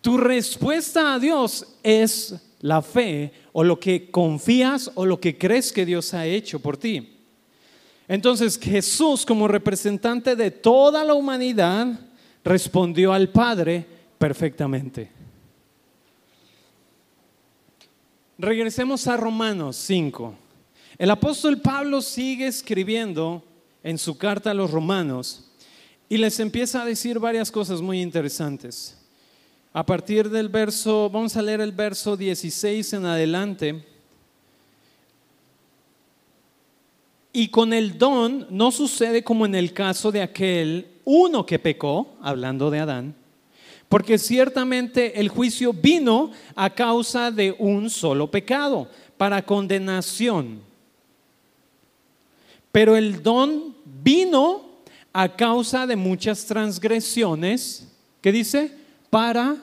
Tu 0.00 0.16
respuesta 0.16 1.12
a 1.12 1.18
Dios 1.18 1.76
es 1.82 2.40
la 2.60 2.82
fe 2.82 3.32
o 3.52 3.64
lo 3.64 3.80
que 3.80 4.10
confías 4.10 4.90
o 4.94 5.06
lo 5.06 5.20
que 5.20 5.36
crees 5.36 5.72
que 5.72 5.86
Dios 5.86 6.14
ha 6.14 6.26
hecho 6.26 6.60
por 6.60 6.76
ti. 6.76 7.16
Entonces 8.08 8.58
Jesús 8.58 9.24
como 9.24 9.48
representante 9.48 10.36
de 10.36 10.50
toda 10.50 11.04
la 11.04 11.14
humanidad 11.14 11.86
respondió 12.44 13.12
al 13.12 13.28
Padre 13.28 13.86
perfectamente. 14.18 15.10
Regresemos 18.36 19.06
a 19.06 19.16
Romanos 19.16 19.76
5. 19.76 20.34
El 20.98 21.10
apóstol 21.10 21.60
Pablo 21.60 22.02
sigue 22.02 22.46
escribiendo 22.46 23.42
en 23.82 23.96
su 23.96 24.18
carta 24.18 24.50
a 24.50 24.54
los 24.54 24.70
romanos 24.70 25.50
y 26.08 26.18
les 26.18 26.40
empieza 26.40 26.82
a 26.82 26.84
decir 26.84 27.18
varias 27.18 27.50
cosas 27.50 27.80
muy 27.80 28.02
interesantes. 28.02 28.99
A 29.72 29.86
partir 29.86 30.28
del 30.28 30.48
verso, 30.48 31.08
vamos 31.08 31.36
a 31.36 31.42
leer 31.42 31.60
el 31.60 31.70
verso 31.70 32.16
16 32.16 32.92
en 32.92 33.06
adelante. 33.06 33.84
Y 37.32 37.46
con 37.48 37.72
el 37.72 37.96
don 37.96 38.48
no 38.50 38.72
sucede 38.72 39.22
como 39.22 39.46
en 39.46 39.54
el 39.54 39.72
caso 39.72 40.10
de 40.10 40.22
aquel 40.22 40.88
uno 41.04 41.46
que 41.46 41.60
pecó, 41.60 42.16
hablando 42.20 42.68
de 42.68 42.80
Adán, 42.80 43.14
porque 43.88 44.18
ciertamente 44.18 45.20
el 45.20 45.28
juicio 45.28 45.72
vino 45.72 46.32
a 46.56 46.70
causa 46.70 47.30
de 47.30 47.54
un 47.56 47.90
solo 47.90 48.28
pecado, 48.28 48.88
para 49.16 49.46
condenación. 49.46 50.62
Pero 52.72 52.96
el 52.96 53.22
don 53.22 53.76
vino 53.84 54.62
a 55.12 55.28
causa 55.36 55.86
de 55.86 55.94
muchas 55.94 56.44
transgresiones, 56.46 57.86
¿qué 58.20 58.32
dice? 58.32 58.79
Para 59.10 59.56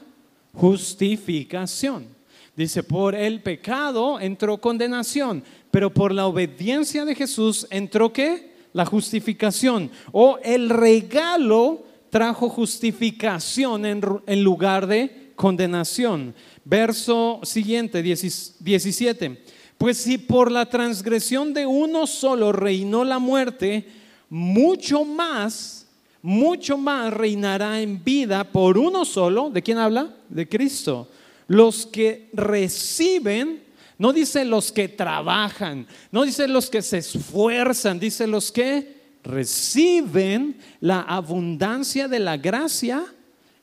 justificación. 0.53 2.15
Dice, 2.55 2.83
por 2.83 3.15
el 3.15 3.41
pecado 3.41 4.19
entró 4.19 4.57
condenación, 4.57 5.43
pero 5.71 5.93
por 5.93 6.12
la 6.12 6.25
obediencia 6.25 7.05
de 7.05 7.15
Jesús 7.15 7.67
entró 7.69 8.12
qué? 8.12 8.51
La 8.73 8.86
justificación. 8.86 9.91
O 10.12 10.39
el 10.43 10.69
regalo 10.69 11.83
trajo 12.10 12.49
justificación 12.49 13.86
en, 13.86 14.43
lugar 14.43 14.88
de 14.88 15.31
condenación. 15.36 16.33
Verso 16.65 17.39
siguiente, 17.43 18.01
17. 18.01 19.43
Pues 19.77 19.97
si 19.97 20.17
por 20.17 20.51
la 20.51 20.65
transgresión 20.67 21.53
de 21.53 21.67
uno 21.67 22.07
solo 22.07 22.51
reinó 22.51 23.03
la 23.03 23.19
muerte, 23.19 23.88
mucho 24.29 25.05
más 25.05 25.87
mucho 26.27 26.77
más 26.77 27.13
reinará 27.13 27.79
en 27.79 28.03
vida 28.03 28.43
por 28.43 28.77
uno 28.77 29.05
solo. 29.05 29.49
¿De 29.49 29.63
quién 29.63 29.77
habla? 29.77 30.13
De 30.27 30.45
Cristo. 30.45 31.07
Los 31.47 31.85
que 31.85 32.29
reciben, 32.33 33.63
no 33.97 34.11
dice 34.11 34.43
los 34.43 34.73
que 34.73 34.89
trabajan, 34.89 35.87
no 36.11 36.23
dice 36.23 36.49
los 36.49 36.69
que 36.69 36.81
se 36.81 36.97
esfuerzan, 36.97 37.97
dice 37.97 38.27
los 38.27 38.51
que 38.51 38.97
reciben 39.23 40.57
la 40.81 40.99
abundancia 40.99 42.09
de 42.09 42.19
la 42.19 42.35
gracia 42.35 43.05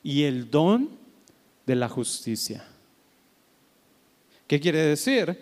y 0.01 0.23
el 0.23 0.49
don 0.49 0.89
de 1.67 1.75
la 1.75 1.87
justicia. 1.87 2.65
¿Qué 4.47 4.59
quiere 4.59 4.79
decir? 4.79 5.37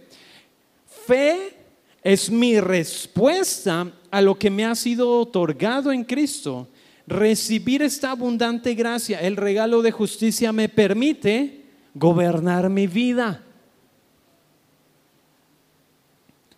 Fe 1.07 1.55
es 2.03 2.29
mi 2.29 2.59
respuesta 2.59 3.89
a 4.12 4.21
lo 4.21 4.38
que 4.38 4.49
me 4.49 4.65
ha 4.65 4.75
sido 4.75 5.21
otorgado 5.21 5.89
en 5.89 6.03
Cristo 6.03 6.67
recibir 7.08 7.82
esta 7.82 8.12
abundante 8.12 8.74
gracia, 8.76 9.20
el 9.22 9.36
regalo 9.36 9.82
de 9.82 9.92
justicia 9.92 10.52
me 10.52 10.70
permite 10.70 11.63
gobernar 11.94 12.70
mi 12.70 12.88
vida 12.88 13.44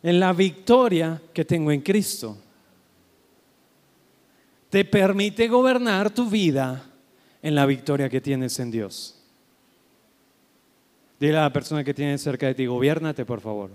en 0.04 0.20
la 0.20 0.34
victoria 0.34 1.22
que 1.34 1.46
tengo 1.46 1.72
en 1.72 1.82
Cristo. 1.82 2.38
Te 4.70 4.86
permite 4.86 5.48
gobernar 5.48 6.12
tu 6.12 6.30
vida 6.30 6.86
en 7.42 7.56
la 7.56 7.66
victoria 7.66 8.10
que 8.10 8.22
tienes 8.22 8.60
en 8.60 8.72
Dios. 8.72 9.22
Dile 11.20 11.38
a 11.38 11.44
la 11.44 11.54
persona 11.54 11.84
que 11.84 11.94
tiene 11.94 12.18
cerca 12.18 12.48
de 12.48 12.56
ti, 12.56 12.66
gobiernate 12.66 13.26
por 13.26 13.42
favor. 13.42 13.72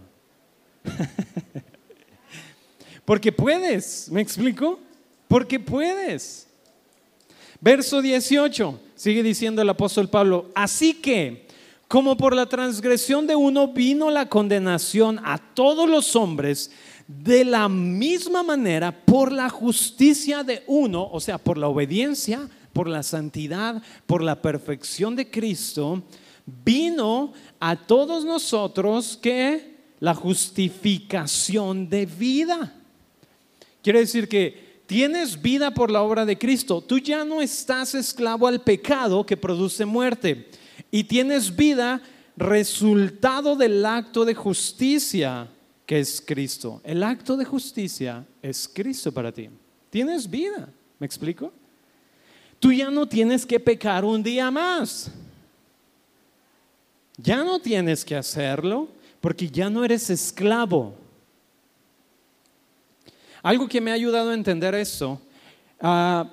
Porque 3.05 3.33
puedes, 3.33 4.11
¿me 4.11 4.21
explico? 4.21 4.79
Porque 5.27 5.59
puedes. 5.59 6.50
Verso 7.61 8.01
18, 8.01 8.81
sigue 8.95 9.23
diciendo 9.23 9.61
el 9.61 9.69
apóstol 9.69 10.09
Pablo, 10.09 10.51
así 10.55 10.95
que 10.95 11.47
como 11.89 12.17
por 12.17 12.35
la 12.35 12.47
transgresión 12.47 13.27
de 13.27 13.35
uno 13.35 13.69
vino 13.69 14.11
la 14.11 14.29
condenación 14.29 15.21
a 15.25 15.39
todos 15.39 15.89
los 15.91 16.15
hombres, 16.15 16.71
de 17.09 17.45
la 17.45 17.69
misma 17.69 18.45
manera 18.45 19.05
por 19.05 19.33
la 19.33 19.51
justicia 19.51 20.45
de 20.45 20.63
uno, 20.69 21.09
o 21.11 21.19
sea, 21.19 21.39
por 21.39 21.59
la 21.59 21.67
obediencia, 21.67 22.49
por 22.73 22.89
la 22.89 23.03
santidad, 23.03 23.83
por 24.07 24.23
la 24.23 24.41
perfección 24.41 25.17
de 25.17 25.29
Cristo, 25.29 26.05
vino 26.65 27.33
a 27.59 27.75
todos 27.75 28.25
nosotros 28.25 29.19
que 29.21 29.75
la 29.99 30.15
justificación 30.15 31.89
de 31.89 32.07
vida. 32.07 32.73
Quiere 33.83 33.99
decir 33.99 34.29
que 34.29 34.70
tienes 34.91 35.41
vida 35.41 35.73
por 35.73 35.89
la 35.89 36.03
obra 36.03 36.27
de 36.27 36.37
Cristo. 36.37 36.81
Tú 36.81 36.99
ya 36.99 37.25
no 37.25 37.41
estás 37.41 37.95
esclavo 37.95 38.49
al 38.49 38.61
pecado 38.61 39.25
que 39.25 39.37
produce 39.37 39.85
muerte 39.85 40.51
y 40.91 41.05
tienes 41.05 41.55
vida 41.55 42.03
resultado 42.37 43.55
del 43.55 43.87
acto 43.87 44.25
de 44.25 44.35
justicia 44.35 45.47
que 45.87 46.01
es 46.01 46.21
Cristo. 46.21 46.81
El 46.83 47.05
acto 47.05 47.37
de 47.37 47.45
justicia 47.45 48.27
es 48.43 48.69
Cristo 48.69 49.13
para 49.13 49.31
ti. 49.31 49.49
Tienes 49.91 50.29
vida, 50.29 50.69
¿me 50.99 51.07
explico? 51.07 51.53
Tú 52.59 52.73
ya 52.73 52.91
no 52.91 53.07
tienes 53.07 53.47
que 53.47 53.61
pecar 53.61 54.05
un 54.05 54.21
día 54.21 54.51
más. 54.51 55.13
Ya 57.17 57.45
no 57.45 57.61
tienes 57.61 58.05
que 58.05 58.17
hacerlo 58.17 58.89
porque 59.21 59.49
ya 59.49 59.71
no 59.71 59.85
eres 59.85 60.11
esclavo. 60.11 60.97
Algo 63.43 63.69
que 63.69 63.81
me 63.81 63.91
ha 63.91 63.95
ayudado 63.95 64.31
a 64.31 64.35
entender 64.35 64.75
eso, 64.75 65.21
ah, 65.81 66.29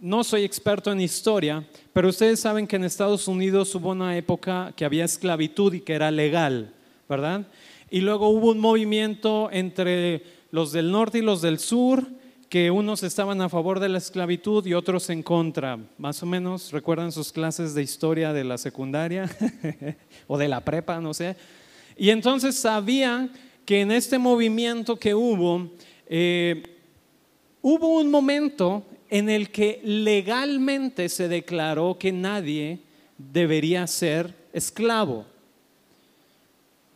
no 0.00 0.24
soy 0.24 0.44
experto 0.44 0.90
en 0.90 1.00
historia, 1.00 1.66
pero 1.92 2.08
ustedes 2.08 2.40
saben 2.40 2.66
que 2.66 2.76
en 2.76 2.84
Estados 2.84 3.28
Unidos 3.28 3.74
hubo 3.74 3.90
una 3.90 4.16
época 4.16 4.72
que 4.74 4.86
había 4.86 5.04
esclavitud 5.04 5.74
y 5.74 5.80
que 5.80 5.92
era 5.92 6.10
legal, 6.10 6.72
¿verdad? 7.08 7.46
Y 7.90 8.00
luego 8.00 8.28
hubo 8.28 8.50
un 8.50 8.60
movimiento 8.60 9.50
entre 9.52 10.22
los 10.50 10.72
del 10.72 10.90
norte 10.90 11.18
y 11.18 11.22
los 11.22 11.42
del 11.42 11.58
sur, 11.58 12.06
que 12.48 12.70
unos 12.70 13.02
estaban 13.02 13.40
a 13.42 13.48
favor 13.48 13.78
de 13.78 13.88
la 13.88 13.98
esclavitud 13.98 14.66
y 14.66 14.74
otros 14.74 15.08
en 15.10 15.22
contra. 15.22 15.78
Más 15.98 16.22
o 16.22 16.26
menos, 16.26 16.72
¿recuerdan 16.72 17.12
sus 17.12 17.30
clases 17.30 17.74
de 17.74 17.82
historia 17.82 18.32
de 18.32 18.42
la 18.42 18.58
secundaria 18.58 19.30
o 20.26 20.36
de 20.36 20.48
la 20.48 20.64
prepa, 20.64 21.00
no 21.00 21.14
sé? 21.14 21.36
Y 21.96 22.10
entonces 22.10 22.56
sabían 22.56 23.30
que 23.64 23.82
en 23.82 23.92
este 23.92 24.18
movimiento 24.18 24.96
que 24.96 25.14
hubo, 25.14 25.70
eh, 26.12 26.60
hubo 27.62 28.00
un 28.00 28.10
momento 28.10 28.84
en 29.08 29.30
el 29.30 29.50
que 29.50 29.80
legalmente 29.84 31.08
se 31.08 31.28
declaró 31.28 31.96
que 31.98 32.10
nadie 32.10 32.80
debería 33.16 33.86
ser 33.86 34.34
esclavo. 34.52 35.24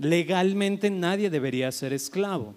Legalmente 0.01 0.91
nadie 0.91 1.31
debería 1.31 1.71
ser 1.71 1.93
esclavo. 1.93 2.57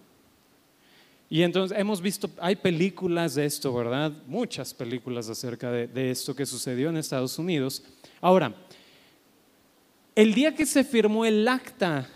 Y 1.29 1.43
entonces 1.43 1.77
hemos 1.77 2.01
visto, 2.01 2.27
hay 2.39 2.55
películas 2.55 3.35
de 3.35 3.45
esto, 3.45 3.71
¿verdad? 3.71 4.11
Muchas 4.25 4.73
películas 4.73 5.29
acerca 5.29 5.69
de, 5.71 5.87
de, 5.87 6.09
esto 6.09 6.35
que 6.35 6.45
sucedió 6.47 6.89
en 6.89 6.97
Estados 6.97 7.37
Unidos. 7.37 7.83
Ahora, 8.19 8.55
el 10.15 10.33
día 10.33 10.55
que 10.55 10.65
se 10.65 10.83
firmó 10.83 11.23
el 11.23 11.47
acta 11.47 12.09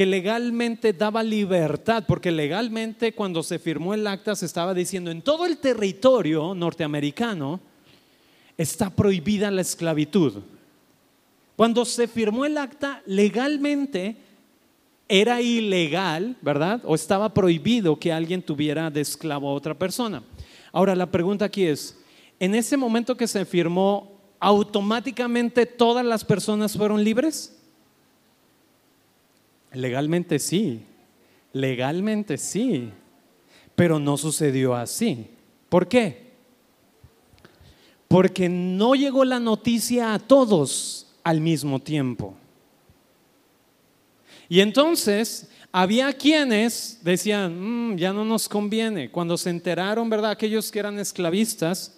que 0.00 0.06
legalmente 0.06 0.94
daba 0.94 1.22
libertad, 1.22 2.04
porque 2.08 2.30
legalmente 2.30 3.12
cuando 3.12 3.42
se 3.42 3.58
firmó 3.58 3.92
el 3.92 4.06
acta 4.06 4.34
se 4.34 4.46
estaba 4.46 4.72
diciendo 4.72 5.10
en 5.10 5.20
todo 5.20 5.44
el 5.44 5.58
territorio 5.58 6.54
norteamericano 6.54 7.60
está 8.56 8.88
prohibida 8.88 9.50
la 9.50 9.60
esclavitud. 9.60 10.38
Cuando 11.54 11.84
se 11.84 12.08
firmó 12.08 12.46
el 12.46 12.56
acta 12.56 13.02
legalmente 13.04 14.16
era 15.06 15.42
ilegal, 15.42 16.34
¿verdad? 16.40 16.80
O 16.86 16.94
estaba 16.94 17.34
prohibido 17.34 17.98
que 17.98 18.10
alguien 18.10 18.40
tuviera 18.40 18.88
de 18.90 19.02
esclavo 19.02 19.50
a 19.50 19.52
otra 19.52 19.74
persona. 19.74 20.22
Ahora 20.72 20.96
la 20.96 21.10
pregunta 21.10 21.44
aquí 21.44 21.66
es, 21.66 21.94
en 22.38 22.54
ese 22.54 22.78
momento 22.78 23.18
que 23.18 23.28
se 23.28 23.44
firmó, 23.44 24.18
¿automáticamente 24.38 25.66
todas 25.66 26.06
las 26.06 26.24
personas 26.24 26.74
fueron 26.74 27.04
libres? 27.04 27.59
Legalmente 29.72 30.38
sí, 30.38 30.82
legalmente 31.52 32.36
sí, 32.38 32.90
pero 33.74 33.98
no 33.98 34.16
sucedió 34.16 34.74
así. 34.74 35.28
¿Por 35.68 35.86
qué? 35.88 36.30
Porque 38.08 38.48
no 38.48 38.94
llegó 38.94 39.24
la 39.24 39.38
noticia 39.38 40.14
a 40.14 40.18
todos 40.18 41.06
al 41.22 41.40
mismo 41.40 41.78
tiempo. 41.78 42.34
Y 44.48 44.60
entonces 44.60 45.48
había 45.70 46.12
quienes 46.12 46.98
decían, 47.02 47.92
mm, 47.92 47.96
ya 47.96 48.12
no 48.12 48.24
nos 48.24 48.48
conviene. 48.48 49.10
Cuando 49.10 49.38
se 49.38 49.50
enteraron, 49.50 50.10
¿verdad? 50.10 50.32
Aquellos 50.32 50.72
que 50.72 50.80
eran 50.80 50.98
esclavistas, 50.98 51.96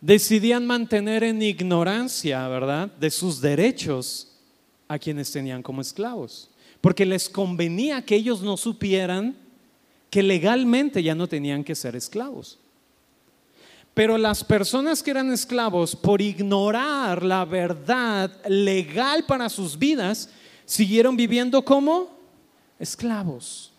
decidían 0.00 0.66
mantener 0.66 1.22
en 1.22 1.40
ignorancia, 1.40 2.48
¿verdad? 2.48 2.90
De 2.98 3.10
sus 3.10 3.40
derechos 3.40 4.35
a 4.88 4.98
quienes 4.98 5.30
tenían 5.30 5.62
como 5.62 5.80
esclavos. 5.80 6.50
Porque 6.80 7.06
les 7.06 7.28
convenía 7.28 8.02
que 8.02 8.16
ellos 8.16 8.42
no 8.42 8.56
supieran 8.56 9.36
que 10.10 10.22
legalmente 10.22 11.02
ya 11.02 11.14
no 11.14 11.26
tenían 11.26 11.64
que 11.64 11.74
ser 11.74 11.96
esclavos. 11.96 12.58
Pero 13.94 14.18
las 14.18 14.44
personas 14.44 15.02
que 15.02 15.10
eran 15.10 15.32
esclavos, 15.32 15.96
por 15.96 16.20
ignorar 16.20 17.22
la 17.22 17.44
verdad 17.46 18.30
legal 18.46 19.24
para 19.24 19.48
sus 19.48 19.78
vidas, 19.78 20.28
siguieron 20.66 21.16
viviendo 21.16 21.64
como 21.64 22.10
esclavos. 22.78 23.72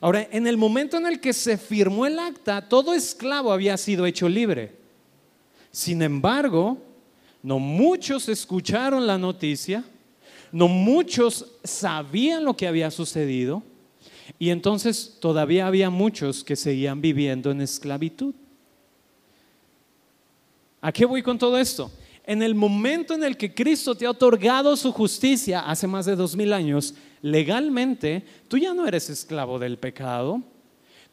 Ahora, 0.00 0.28
en 0.30 0.46
el 0.46 0.56
momento 0.56 0.96
en 0.96 1.06
el 1.06 1.20
que 1.20 1.32
se 1.32 1.58
firmó 1.58 2.06
el 2.06 2.18
acta, 2.18 2.68
todo 2.68 2.94
esclavo 2.94 3.52
había 3.52 3.76
sido 3.76 4.06
hecho 4.06 4.28
libre. 4.28 4.74
Sin 5.70 6.02
embargo, 6.02 6.78
no 7.42 7.58
muchos 7.58 8.28
escucharon 8.28 9.06
la 9.06 9.18
noticia, 9.18 9.84
no 10.52 10.68
muchos 10.68 11.46
sabían 11.64 12.44
lo 12.44 12.56
que 12.56 12.68
había 12.68 12.90
sucedido 12.90 13.62
y 14.38 14.50
entonces 14.50 15.16
todavía 15.20 15.66
había 15.66 15.90
muchos 15.90 16.44
que 16.44 16.56
seguían 16.56 17.00
viviendo 17.00 17.50
en 17.50 17.60
esclavitud. 17.60 18.34
¿A 20.80 20.92
qué 20.92 21.04
voy 21.04 21.22
con 21.22 21.38
todo 21.38 21.58
esto? 21.58 21.90
En 22.24 22.42
el 22.42 22.54
momento 22.54 23.14
en 23.14 23.24
el 23.24 23.36
que 23.36 23.54
Cristo 23.54 23.94
te 23.94 24.06
ha 24.06 24.10
otorgado 24.10 24.76
su 24.76 24.92
justicia 24.92 25.60
hace 25.60 25.86
más 25.86 26.06
de 26.06 26.16
dos 26.16 26.36
mil 26.36 26.52
años, 26.52 26.94
legalmente, 27.20 28.24
tú 28.48 28.58
ya 28.58 28.74
no 28.74 28.86
eres 28.86 29.10
esclavo 29.10 29.58
del 29.58 29.78
pecado, 29.78 30.42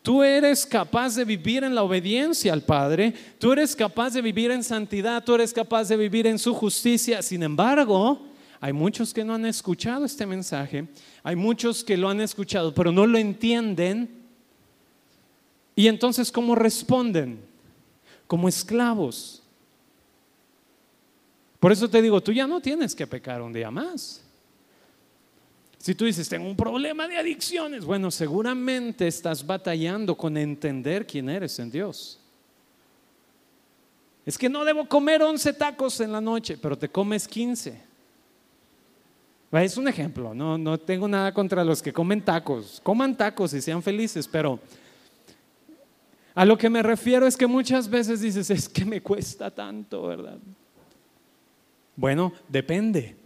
Tú 0.01 0.23
eres 0.23 0.65
capaz 0.65 1.15
de 1.15 1.25
vivir 1.25 1.63
en 1.63 1.75
la 1.75 1.83
obediencia 1.83 2.53
al 2.53 2.63
Padre, 2.63 3.13
tú 3.37 3.51
eres 3.51 3.75
capaz 3.75 4.13
de 4.13 4.21
vivir 4.21 4.49
en 4.51 4.63
santidad, 4.63 5.23
tú 5.23 5.35
eres 5.35 5.51
capaz 5.51 5.89
de 5.89 5.97
vivir 5.97 6.25
en 6.25 6.39
su 6.39 6.53
justicia. 6.53 7.21
Sin 7.21 7.43
embargo, 7.43 8.25
hay 8.61 8.71
muchos 8.71 9.13
que 9.13 9.25
no 9.25 9.33
han 9.33 9.45
escuchado 9.45 10.05
este 10.05 10.25
mensaje, 10.25 10.87
hay 11.21 11.35
muchos 11.35 11.83
que 11.83 11.97
lo 11.97 12.09
han 12.09 12.21
escuchado, 12.21 12.73
pero 12.73 12.91
no 12.91 13.05
lo 13.05 13.17
entienden. 13.17 14.09
Y 15.75 15.87
entonces, 15.87 16.31
¿cómo 16.31 16.55
responden? 16.55 17.39
Como 18.25 18.47
esclavos. 18.47 19.43
Por 21.59 21.73
eso 21.73 21.89
te 21.89 22.01
digo, 22.01 22.21
tú 22.21 22.31
ya 22.31 22.47
no 22.47 22.61
tienes 22.61 22.95
que 22.95 23.05
pecar 23.05 23.41
un 23.41 23.51
día 23.51 23.69
más. 23.69 24.23
Si 25.79 25.95
tú 25.95 26.03
dices, 26.03 26.27
tengo 26.27 26.45
un 26.45 26.57
problema 26.57 27.07
de 27.07 27.17
adicciones, 27.17 27.85
bueno, 27.85 28.11
seguramente 28.11 29.07
estás 29.07 29.45
batallando 29.45 30.15
con 30.15 30.35
entender 30.35 31.07
quién 31.07 31.29
eres 31.29 31.57
en 31.57 31.71
Dios. 31.71 32.19
Es 34.25 34.37
que 34.37 34.49
no 34.49 34.65
debo 34.65 34.87
comer 34.87 35.23
11 35.23 35.53
tacos 35.53 36.01
en 36.01 36.11
la 36.11 36.19
noche, 36.19 36.57
pero 36.57 36.77
te 36.77 36.89
comes 36.89 37.25
15. 37.25 37.81
Es 39.53 39.77
un 39.77 39.87
ejemplo, 39.87 40.33
no, 40.35 40.57
no 40.57 40.77
tengo 40.77 41.07
nada 41.07 41.33
contra 41.33 41.63
los 41.63 41.81
que 41.81 41.93
comen 41.93 42.21
tacos. 42.23 42.81
Coman 42.83 43.15
tacos 43.15 43.53
y 43.53 43.61
sean 43.61 43.81
felices, 43.81 44.27
pero 44.27 44.59
a 46.35 46.43
lo 46.43 46.57
que 46.57 46.69
me 46.69 46.83
refiero 46.83 47.25
es 47.25 47.37
que 47.37 47.47
muchas 47.47 47.89
veces 47.89 48.19
dices, 48.19 48.49
es 48.49 48.67
que 48.67 48.83
me 48.83 49.01
cuesta 49.01 49.49
tanto, 49.49 50.07
¿verdad? 50.07 50.37
Bueno, 51.95 52.33
depende 52.49 53.18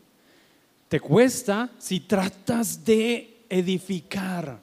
te 0.93 0.99
cuesta 0.99 1.71
si 1.79 2.01
tratas 2.01 2.85
de 2.85 3.45
edificar 3.49 4.59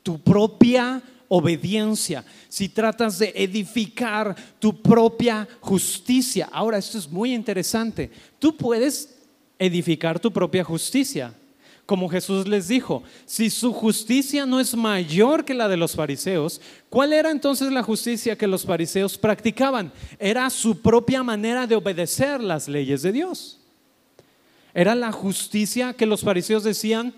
tu 0.00 0.16
propia 0.20 1.02
obediencia, 1.26 2.24
si 2.48 2.68
tratas 2.68 3.18
de 3.18 3.32
edificar 3.34 4.36
tu 4.60 4.80
propia 4.80 5.48
justicia. 5.58 6.48
Ahora, 6.52 6.78
esto 6.78 6.98
es 6.98 7.10
muy 7.10 7.34
interesante. 7.34 8.12
Tú 8.38 8.56
puedes 8.56 9.16
edificar 9.58 10.20
tu 10.20 10.32
propia 10.32 10.62
justicia. 10.62 11.34
Como 11.84 12.08
Jesús 12.08 12.46
les 12.46 12.68
dijo, 12.68 13.02
si 13.26 13.50
su 13.50 13.72
justicia 13.72 14.46
no 14.46 14.60
es 14.60 14.76
mayor 14.76 15.44
que 15.44 15.52
la 15.52 15.66
de 15.66 15.76
los 15.76 15.96
fariseos, 15.96 16.60
¿cuál 16.88 17.12
era 17.12 17.32
entonces 17.32 17.72
la 17.72 17.82
justicia 17.82 18.38
que 18.38 18.46
los 18.46 18.64
fariseos 18.64 19.18
practicaban? 19.18 19.90
Era 20.16 20.48
su 20.48 20.80
propia 20.80 21.24
manera 21.24 21.66
de 21.66 21.74
obedecer 21.74 22.40
las 22.40 22.68
leyes 22.68 23.02
de 23.02 23.10
Dios. 23.10 23.58
Era 24.74 24.94
la 24.94 25.12
justicia 25.12 25.92
que 25.92 26.06
los 26.06 26.22
fariseos 26.22 26.64
decían, 26.64 27.14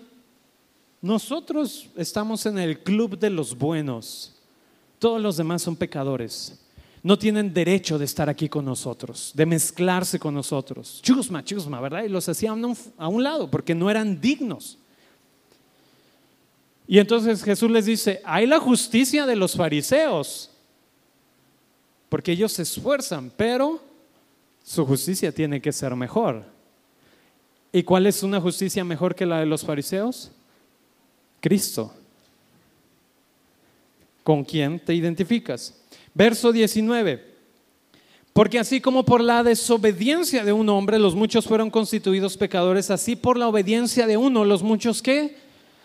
nosotros 1.01 1.89
estamos 1.95 2.45
en 2.45 2.57
el 2.57 2.79
club 2.79 3.17
de 3.17 3.29
los 3.29 3.57
buenos, 3.57 4.35
todos 4.99 5.21
los 5.21 5.37
demás 5.37 5.61
son 5.61 5.75
pecadores, 5.75 6.59
no 7.03 7.17
tienen 7.17 7.53
derecho 7.53 7.97
de 7.97 8.05
estar 8.05 8.29
aquí 8.29 8.49
con 8.49 8.65
nosotros, 8.65 9.31
de 9.35 9.45
mezclarse 9.45 10.17
con 10.17 10.33
nosotros. 10.33 10.99
Chusma, 11.03 11.43
chusma, 11.43 11.79
¿verdad? 11.79 12.03
Y 12.03 12.09
los 12.09 12.27
hacían 12.27 12.75
a 12.97 13.07
un 13.07 13.23
lado 13.23 13.49
porque 13.49 13.75
no 13.75 13.89
eran 13.89 14.19
dignos. 14.19 14.79
Y 16.87 16.99
entonces 16.99 17.43
Jesús 17.43 17.69
les 17.69 17.85
dice, 17.85 18.21
hay 18.25 18.47
la 18.47 18.59
justicia 18.59 19.25
de 19.25 19.35
los 19.35 19.55
fariseos, 19.55 20.49
porque 22.09 22.31
ellos 22.31 22.53
se 22.53 22.63
esfuerzan, 22.63 23.31
pero 23.35 23.79
su 24.63 24.85
justicia 24.85 25.31
tiene 25.31 25.61
que 25.61 25.71
ser 25.71 25.95
mejor. 25.95 26.54
¿Y 27.75 27.83
cuál 27.83 28.07
es 28.07 28.23
una 28.23 28.39
justicia 28.39 28.85
mejor 28.85 29.15
que 29.15 29.25
la 29.25 29.41
de 29.41 29.45
los 29.45 29.65
fariseos? 29.65 30.31
Cristo. 31.41 31.93
¿Con 34.23 34.45
quién 34.45 34.79
te 34.79 34.93
identificas? 34.93 35.77
Verso 36.13 36.53
19. 36.53 37.35
Porque 38.31 38.59
así 38.59 38.79
como 38.79 39.03
por 39.03 39.19
la 39.19 39.43
desobediencia 39.43 40.45
de 40.45 40.53
un 40.53 40.69
hombre 40.69 40.97
los 40.99 41.15
muchos 41.15 41.43
fueron 41.43 41.69
constituidos 41.69 42.37
pecadores, 42.37 42.89
así 42.91 43.17
por 43.17 43.37
la 43.37 43.49
obediencia 43.49 44.07
de 44.07 44.15
uno 44.15 44.45
los 44.45 44.63
muchos 44.63 45.01
que 45.01 45.35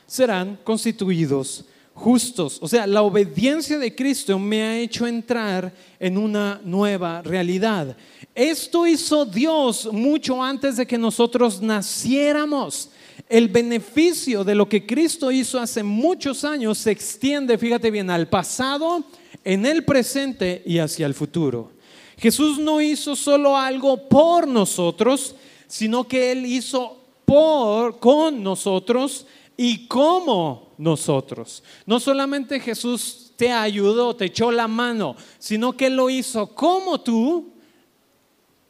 serán 0.06 0.60
constituidos 0.62 1.64
justos. 1.94 2.58
O 2.60 2.68
sea, 2.68 2.86
la 2.86 3.02
obediencia 3.02 3.78
de 3.78 3.94
Cristo 3.94 4.38
me 4.38 4.62
ha 4.62 4.78
hecho 4.78 5.06
entrar 5.06 5.72
en 5.98 6.16
una 6.16 6.60
nueva 6.64 7.22
realidad. 7.22 7.96
Esto 8.34 8.86
hizo 8.86 9.24
Dios 9.24 9.88
mucho 9.92 10.42
antes 10.42 10.76
de 10.76 10.86
que 10.86 10.96
nosotros 10.96 11.60
naciéramos. 11.60 12.90
El 13.28 13.48
beneficio 13.48 14.44
de 14.44 14.54
lo 14.54 14.68
que 14.68 14.86
Cristo 14.86 15.30
hizo 15.30 15.58
hace 15.58 15.82
muchos 15.82 16.44
años 16.44 16.78
se 16.78 16.90
extiende, 16.90 17.58
fíjate 17.58 17.90
bien, 17.90 18.10
al 18.10 18.28
pasado, 18.28 19.04
en 19.44 19.66
el 19.66 19.84
presente 19.84 20.62
y 20.64 20.78
hacia 20.78 21.06
el 21.06 21.14
futuro. 21.14 21.72
Jesús 22.16 22.58
no 22.58 22.80
hizo 22.80 23.16
solo 23.16 23.56
algo 23.56 24.08
por 24.08 24.46
nosotros, 24.46 25.34
sino 25.66 26.06
que 26.06 26.32
Él 26.32 26.44
hizo 26.44 26.98
por, 27.24 27.98
con 27.98 28.42
nosotros 28.42 29.26
y 29.62 29.86
como 29.88 30.72
nosotros. 30.78 31.62
No 31.84 32.00
solamente 32.00 32.58
Jesús 32.60 33.34
te 33.36 33.52
ayudó, 33.52 34.16
te 34.16 34.24
echó 34.24 34.50
la 34.50 34.66
mano, 34.66 35.14
sino 35.38 35.76
que 35.76 35.90
lo 35.90 36.08
hizo 36.08 36.54
como 36.54 36.98
tú, 36.98 37.52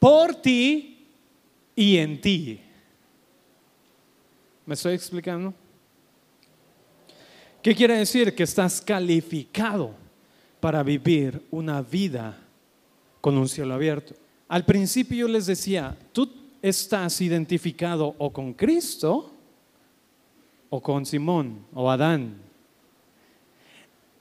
por 0.01 0.35
ti 0.35 1.07
y 1.77 1.97
en 1.97 2.21
ti. 2.21 2.61
¿Me 4.67 4.75
estoy 4.75 4.95
explicando? 4.95 5.55
¿Qué 7.63 7.73
quiere 7.73 7.97
decir? 7.97 8.35
Que 8.35 8.43
estás 8.43 8.81
calificado 8.81 9.95
para 10.59 10.83
vivir 10.83 11.41
una 11.53 11.83
vida 11.83 12.37
con 13.21 13.39
un 13.39 13.49
cielo 13.49 13.75
abierto. 13.75 14.17
Al 14.49 14.65
principio 14.65 15.19
yo 15.19 15.29
les 15.29 15.47
decía, 15.47 15.97
tú 16.11 16.29
estás 16.61 17.21
identificado 17.21 18.17
o 18.19 18.33
con 18.33 18.55
Cristo 18.55 19.37
o 20.71 20.81
con 20.81 21.05
Simón 21.05 21.67
o 21.75 21.91
Adán. 21.91 22.41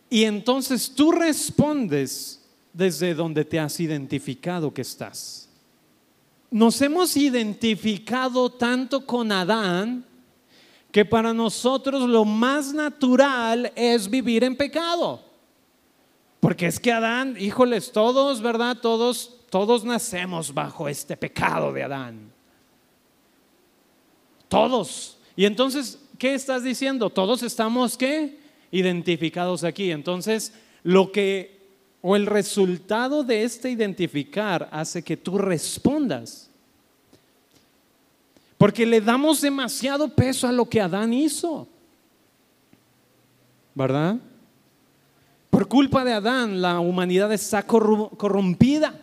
Y 0.09 0.23
entonces 0.23 0.91
tú 0.93 1.11
respondes 1.11 2.43
desde 2.73 3.13
donde 3.13 3.45
te 3.45 3.59
has 3.59 3.79
identificado 3.79 4.73
que 4.73 4.81
estás. 4.81 5.47
Nos 6.51 6.81
hemos 6.81 7.15
identificado 7.15 8.49
tanto 8.49 9.05
con 9.05 9.31
Adán 9.31 10.03
que 10.91 11.05
para 11.05 11.33
nosotros 11.33 12.09
lo 12.09 12.25
más 12.25 12.73
natural 12.73 13.71
es 13.75 14.09
vivir 14.09 14.43
en 14.43 14.57
pecado. 14.57 15.23
Porque 16.39 16.65
es 16.65 16.79
que 16.79 16.91
Adán, 16.91 17.35
híjoles, 17.39 17.91
todos, 17.91 18.41
¿verdad? 18.41 18.77
Todos, 18.81 19.35
todos 19.51 19.83
nacemos 19.83 20.51
bajo 20.51 20.87
este 20.87 21.15
pecado 21.15 21.71
de 21.71 21.83
Adán. 21.83 22.31
Todos. 24.47 25.17
Y 25.35 25.45
entonces, 25.45 25.99
¿qué 26.19 26.35
estás 26.35 26.63
diciendo? 26.63 27.09
Todos 27.09 27.41
estamos, 27.41 27.97
¿qué? 27.97 28.37
Identificados 28.69 29.63
aquí. 29.63 29.89
Entonces, 29.89 30.53
lo 30.83 31.11
que, 31.11 31.57
o 32.01 32.15
el 32.15 32.27
resultado 32.27 33.23
de 33.23 33.43
este 33.43 33.71
identificar 33.71 34.69
hace 34.71 35.01
que 35.01 35.17
tú 35.17 35.39
respondas. 35.39 36.51
Porque 38.57 38.85
le 38.85 39.01
damos 39.01 39.41
demasiado 39.41 40.09
peso 40.09 40.45
a 40.45 40.51
lo 40.51 40.69
que 40.69 40.81
Adán 40.81 41.13
hizo. 41.13 41.67
¿Verdad? 43.73 44.17
Por 45.49 45.67
culpa 45.67 46.03
de 46.03 46.13
Adán, 46.13 46.61
la 46.61 46.79
humanidad 46.79 47.31
está 47.31 47.65
corrompida. 47.65 48.93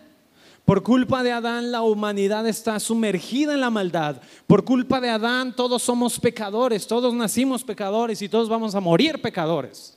Por 0.67 0.83
culpa 0.83 1.23
de 1.23 1.31
Adán, 1.31 1.71
la 1.71 1.83
humanidad 1.83 2.45
está 2.49 2.81
sumergida 2.81 3.55
en 3.55 3.61
la 3.61 3.71
maldad. 3.71 4.21
Por 4.49 4.65
culpa 4.65 5.01
de 5.01 5.09
Adán, 5.09 5.55
todos 5.55 5.81
somos 5.81 6.19
pecadores, 6.19 6.89
todos 6.89 7.15
nacimos 7.15 7.63
pecadores 7.63 8.21
y 8.21 8.29
todos 8.29 8.49
vamos 8.49 8.75
a 8.75 8.81
morir 8.81 9.23
pecadores. 9.23 9.97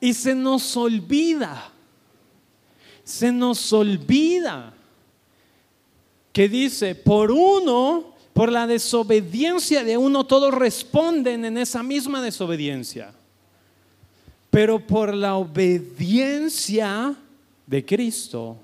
Y 0.00 0.12
se 0.12 0.34
nos 0.34 0.76
olvida, 0.76 1.72
se 3.02 3.32
nos 3.32 3.72
olvida 3.72 4.74
que 6.30 6.46
dice, 6.50 6.94
por 6.94 7.30
uno, 7.30 8.12
por 8.34 8.52
la 8.52 8.66
desobediencia 8.66 9.82
de 9.82 9.96
uno, 9.96 10.24
todos 10.26 10.52
responden 10.52 11.46
en 11.46 11.56
esa 11.56 11.82
misma 11.82 12.20
desobediencia. 12.20 13.14
Pero 14.50 14.86
por 14.86 15.14
la 15.14 15.36
obediencia 15.36 17.14
de 17.66 17.86
Cristo, 17.86 18.58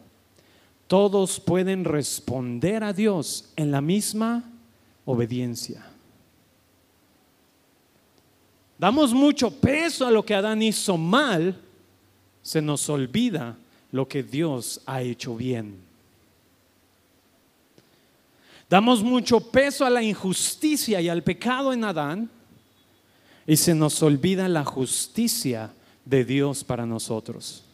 todos 0.86 1.40
pueden 1.40 1.84
responder 1.84 2.84
a 2.84 2.92
Dios 2.92 3.50
en 3.56 3.70
la 3.70 3.80
misma 3.80 4.44
obediencia. 5.04 5.84
Damos 8.78 9.12
mucho 9.12 9.50
peso 9.50 10.06
a 10.06 10.10
lo 10.10 10.24
que 10.24 10.34
Adán 10.34 10.62
hizo 10.62 10.96
mal, 10.96 11.56
se 12.42 12.60
nos 12.60 12.88
olvida 12.88 13.56
lo 13.90 14.06
que 14.06 14.22
Dios 14.22 14.80
ha 14.86 15.00
hecho 15.00 15.34
bien. 15.34 15.78
Damos 18.68 19.02
mucho 19.02 19.40
peso 19.40 19.84
a 19.86 19.90
la 19.90 20.02
injusticia 20.02 21.00
y 21.00 21.08
al 21.08 21.22
pecado 21.22 21.72
en 21.72 21.84
Adán 21.84 22.28
y 23.46 23.56
se 23.56 23.74
nos 23.74 24.02
olvida 24.02 24.48
la 24.48 24.64
justicia 24.64 25.72
de 26.04 26.24
Dios 26.24 26.64
para 26.64 26.84
nosotros. 26.84 27.65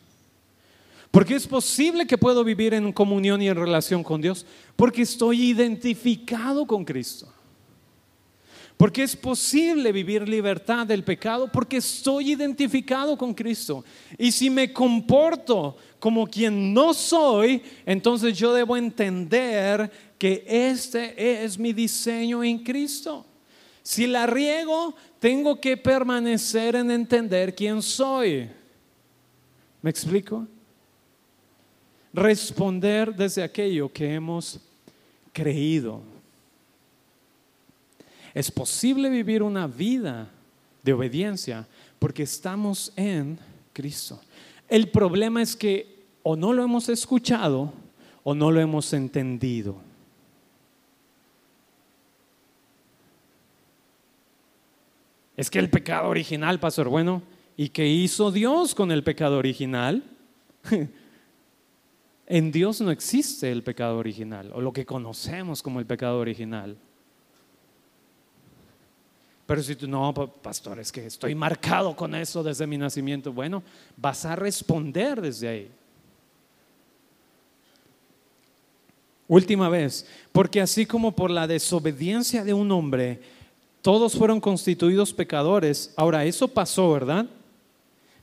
Porque 1.12 1.34
es 1.34 1.46
posible 1.46 2.06
que 2.06 2.16
puedo 2.16 2.42
vivir 2.42 2.72
en 2.72 2.90
comunión 2.90 3.42
y 3.42 3.48
en 3.48 3.54
relación 3.54 4.02
con 4.02 4.22
Dios 4.22 4.46
porque 4.74 5.02
estoy 5.02 5.50
identificado 5.50 6.66
con 6.66 6.86
Cristo. 6.86 7.30
Porque 8.78 9.02
es 9.02 9.14
posible 9.14 9.92
vivir 9.92 10.26
libertad 10.26 10.86
del 10.86 11.04
pecado 11.04 11.52
porque 11.52 11.76
estoy 11.76 12.32
identificado 12.32 13.18
con 13.18 13.34
Cristo. 13.34 13.84
Y 14.16 14.32
si 14.32 14.48
me 14.48 14.72
comporto 14.72 15.76
como 15.98 16.26
quien 16.26 16.72
no 16.72 16.94
soy, 16.94 17.62
entonces 17.84 18.36
yo 18.36 18.54
debo 18.54 18.74
entender 18.74 19.92
que 20.16 20.46
este 20.48 21.44
es 21.44 21.58
mi 21.58 21.74
diseño 21.74 22.42
en 22.42 22.60
Cristo. 22.60 23.26
Si 23.82 24.06
la 24.06 24.26
riego, 24.26 24.94
tengo 25.18 25.60
que 25.60 25.76
permanecer 25.76 26.74
en 26.74 26.90
entender 26.90 27.54
quién 27.54 27.82
soy. 27.82 28.48
¿Me 29.82 29.90
explico? 29.90 30.48
Responder 32.12 33.14
desde 33.14 33.42
aquello 33.42 33.90
que 33.92 34.14
hemos 34.14 34.60
creído. 35.32 36.02
Es 38.34 38.50
posible 38.50 39.08
vivir 39.08 39.42
una 39.42 39.66
vida 39.66 40.28
de 40.82 40.92
obediencia 40.92 41.66
porque 41.98 42.22
estamos 42.22 42.92
en 42.96 43.38
Cristo. 43.72 44.20
El 44.68 44.88
problema 44.88 45.42
es 45.42 45.54
que 45.56 46.02
o 46.22 46.36
no 46.36 46.52
lo 46.52 46.62
hemos 46.62 46.88
escuchado 46.88 47.72
o 48.24 48.34
no 48.34 48.50
lo 48.50 48.60
hemos 48.60 48.92
entendido. 48.92 49.76
Es 55.36 55.50
que 55.50 55.58
el 55.58 55.70
pecado 55.70 56.08
original, 56.08 56.60
pastor, 56.60 56.88
bueno, 56.88 57.22
¿y 57.56 57.70
qué 57.70 57.86
hizo 57.86 58.30
Dios 58.30 58.74
con 58.74 58.92
el 58.92 59.02
pecado 59.02 59.38
original? 59.38 60.02
en 62.26 62.52
Dios 62.52 62.80
no 62.80 62.90
existe 62.90 63.50
el 63.50 63.62
pecado 63.62 63.98
original, 63.98 64.50
o 64.54 64.60
lo 64.60 64.72
que 64.72 64.86
conocemos 64.86 65.62
como 65.62 65.80
el 65.80 65.86
pecado 65.86 66.18
original. 66.18 66.76
Pero 69.46 69.62
si 69.62 69.76
tú 69.76 69.88
no, 69.88 70.14
pastor, 70.14 70.78
es 70.78 70.92
que 70.92 71.06
estoy 71.06 71.34
marcado 71.34 71.94
con 71.94 72.14
eso 72.14 72.42
desde 72.42 72.66
mi 72.66 72.78
nacimiento, 72.78 73.32
bueno, 73.32 73.62
vas 73.96 74.24
a 74.24 74.36
responder 74.36 75.20
desde 75.20 75.48
ahí. 75.48 75.70
Última 79.28 79.68
vez, 79.68 80.06
porque 80.30 80.60
así 80.60 80.86
como 80.86 81.12
por 81.12 81.30
la 81.30 81.46
desobediencia 81.46 82.44
de 82.44 82.54
un 82.54 82.70
hombre, 82.70 83.20
todos 83.80 84.14
fueron 84.14 84.40
constituidos 84.40 85.12
pecadores. 85.12 85.92
Ahora, 85.96 86.24
eso 86.24 86.48
pasó, 86.48 86.92
¿verdad? 86.92 87.26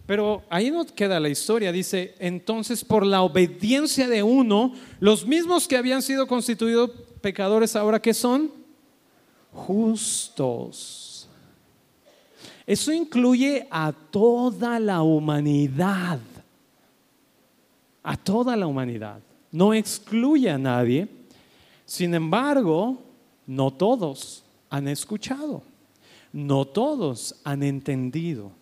Pero 0.09 0.41
ahí 0.49 0.71
no 0.71 0.87
queda 0.87 1.19
la 1.19 1.29
historia. 1.29 1.71
Dice, 1.71 2.15
entonces 2.17 2.83
por 2.83 3.05
la 3.05 3.21
obediencia 3.21 4.07
de 4.07 4.23
uno, 4.23 4.73
los 4.99 5.23
mismos 5.27 5.67
que 5.67 5.77
habían 5.77 6.01
sido 6.01 6.25
constituidos 6.25 6.89
pecadores, 7.21 7.75
ahora 7.75 8.01
que 8.01 8.15
son 8.15 8.49
justos. 9.53 11.29
Eso 12.65 12.91
incluye 12.91 13.67
a 13.69 13.91
toda 13.91 14.79
la 14.79 15.03
humanidad. 15.03 16.17
A 18.01 18.17
toda 18.17 18.55
la 18.55 18.65
humanidad. 18.65 19.19
No 19.51 19.75
excluye 19.75 20.49
a 20.49 20.57
nadie. 20.57 21.07
Sin 21.85 22.15
embargo, 22.15 22.97
no 23.45 23.69
todos 23.69 24.43
han 24.71 24.87
escuchado, 24.87 25.61
no 26.33 26.65
todos 26.65 27.35
han 27.43 27.61
entendido. 27.61 28.57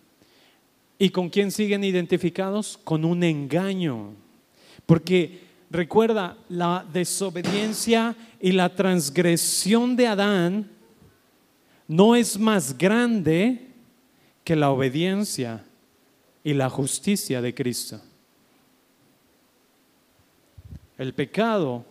¿Y 0.98 1.10
con 1.10 1.28
quién 1.28 1.50
siguen 1.50 1.84
identificados? 1.84 2.78
Con 2.82 3.04
un 3.04 3.22
engaño. 3.22 4.14
Porque 4.86 5.40
recuerda, 5.70 6.36
la 6.48 6.84
desobediencia 6.92 8.16
y 8.40 8.52
la 8.52 8.74
transgresión 8.74 9.96
de 9.96 10.06
Adán 10.06 10.70
no 11.86 12.16
es 12.16 12.38
más 12.38 12.76
grande 12.76 13.68
que 14.44 14.56
la 14.56 14.70
obediencia 14.70 15.64
y 16.42 16.54
la 16.54 16.68
justicia 16.68 17.40
de 17.40 17.54
Cristo. 17.54 18.00
El 20.96 21.14
pecado 21.14 21.84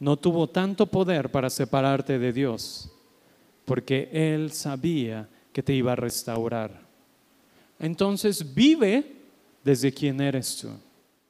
no 0.00 0.16
tuvo 0.16 0.48
tanto 0.48 0.86
poder 0.86 1.30
para 1.30 1.50
separarte 1.50 2.18
de 2.18 2.32
Dios 2.32 2.90
porque 3.64 4.08
Él 4.12 4.52
sabía 4.52 5.28
que 5.52 5.62
te 5.62 5.72
iba 5.72 5.92
a 5.92 5.96
restaurar. 5.96 6.83
Entonces 7.78 8.54
vive 8.54 9.16
desde 9.62 9.92
quien 9.92 10.20
eres 10.20 10.56
tú. 10.56 10.70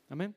Amén. 0.09 0.35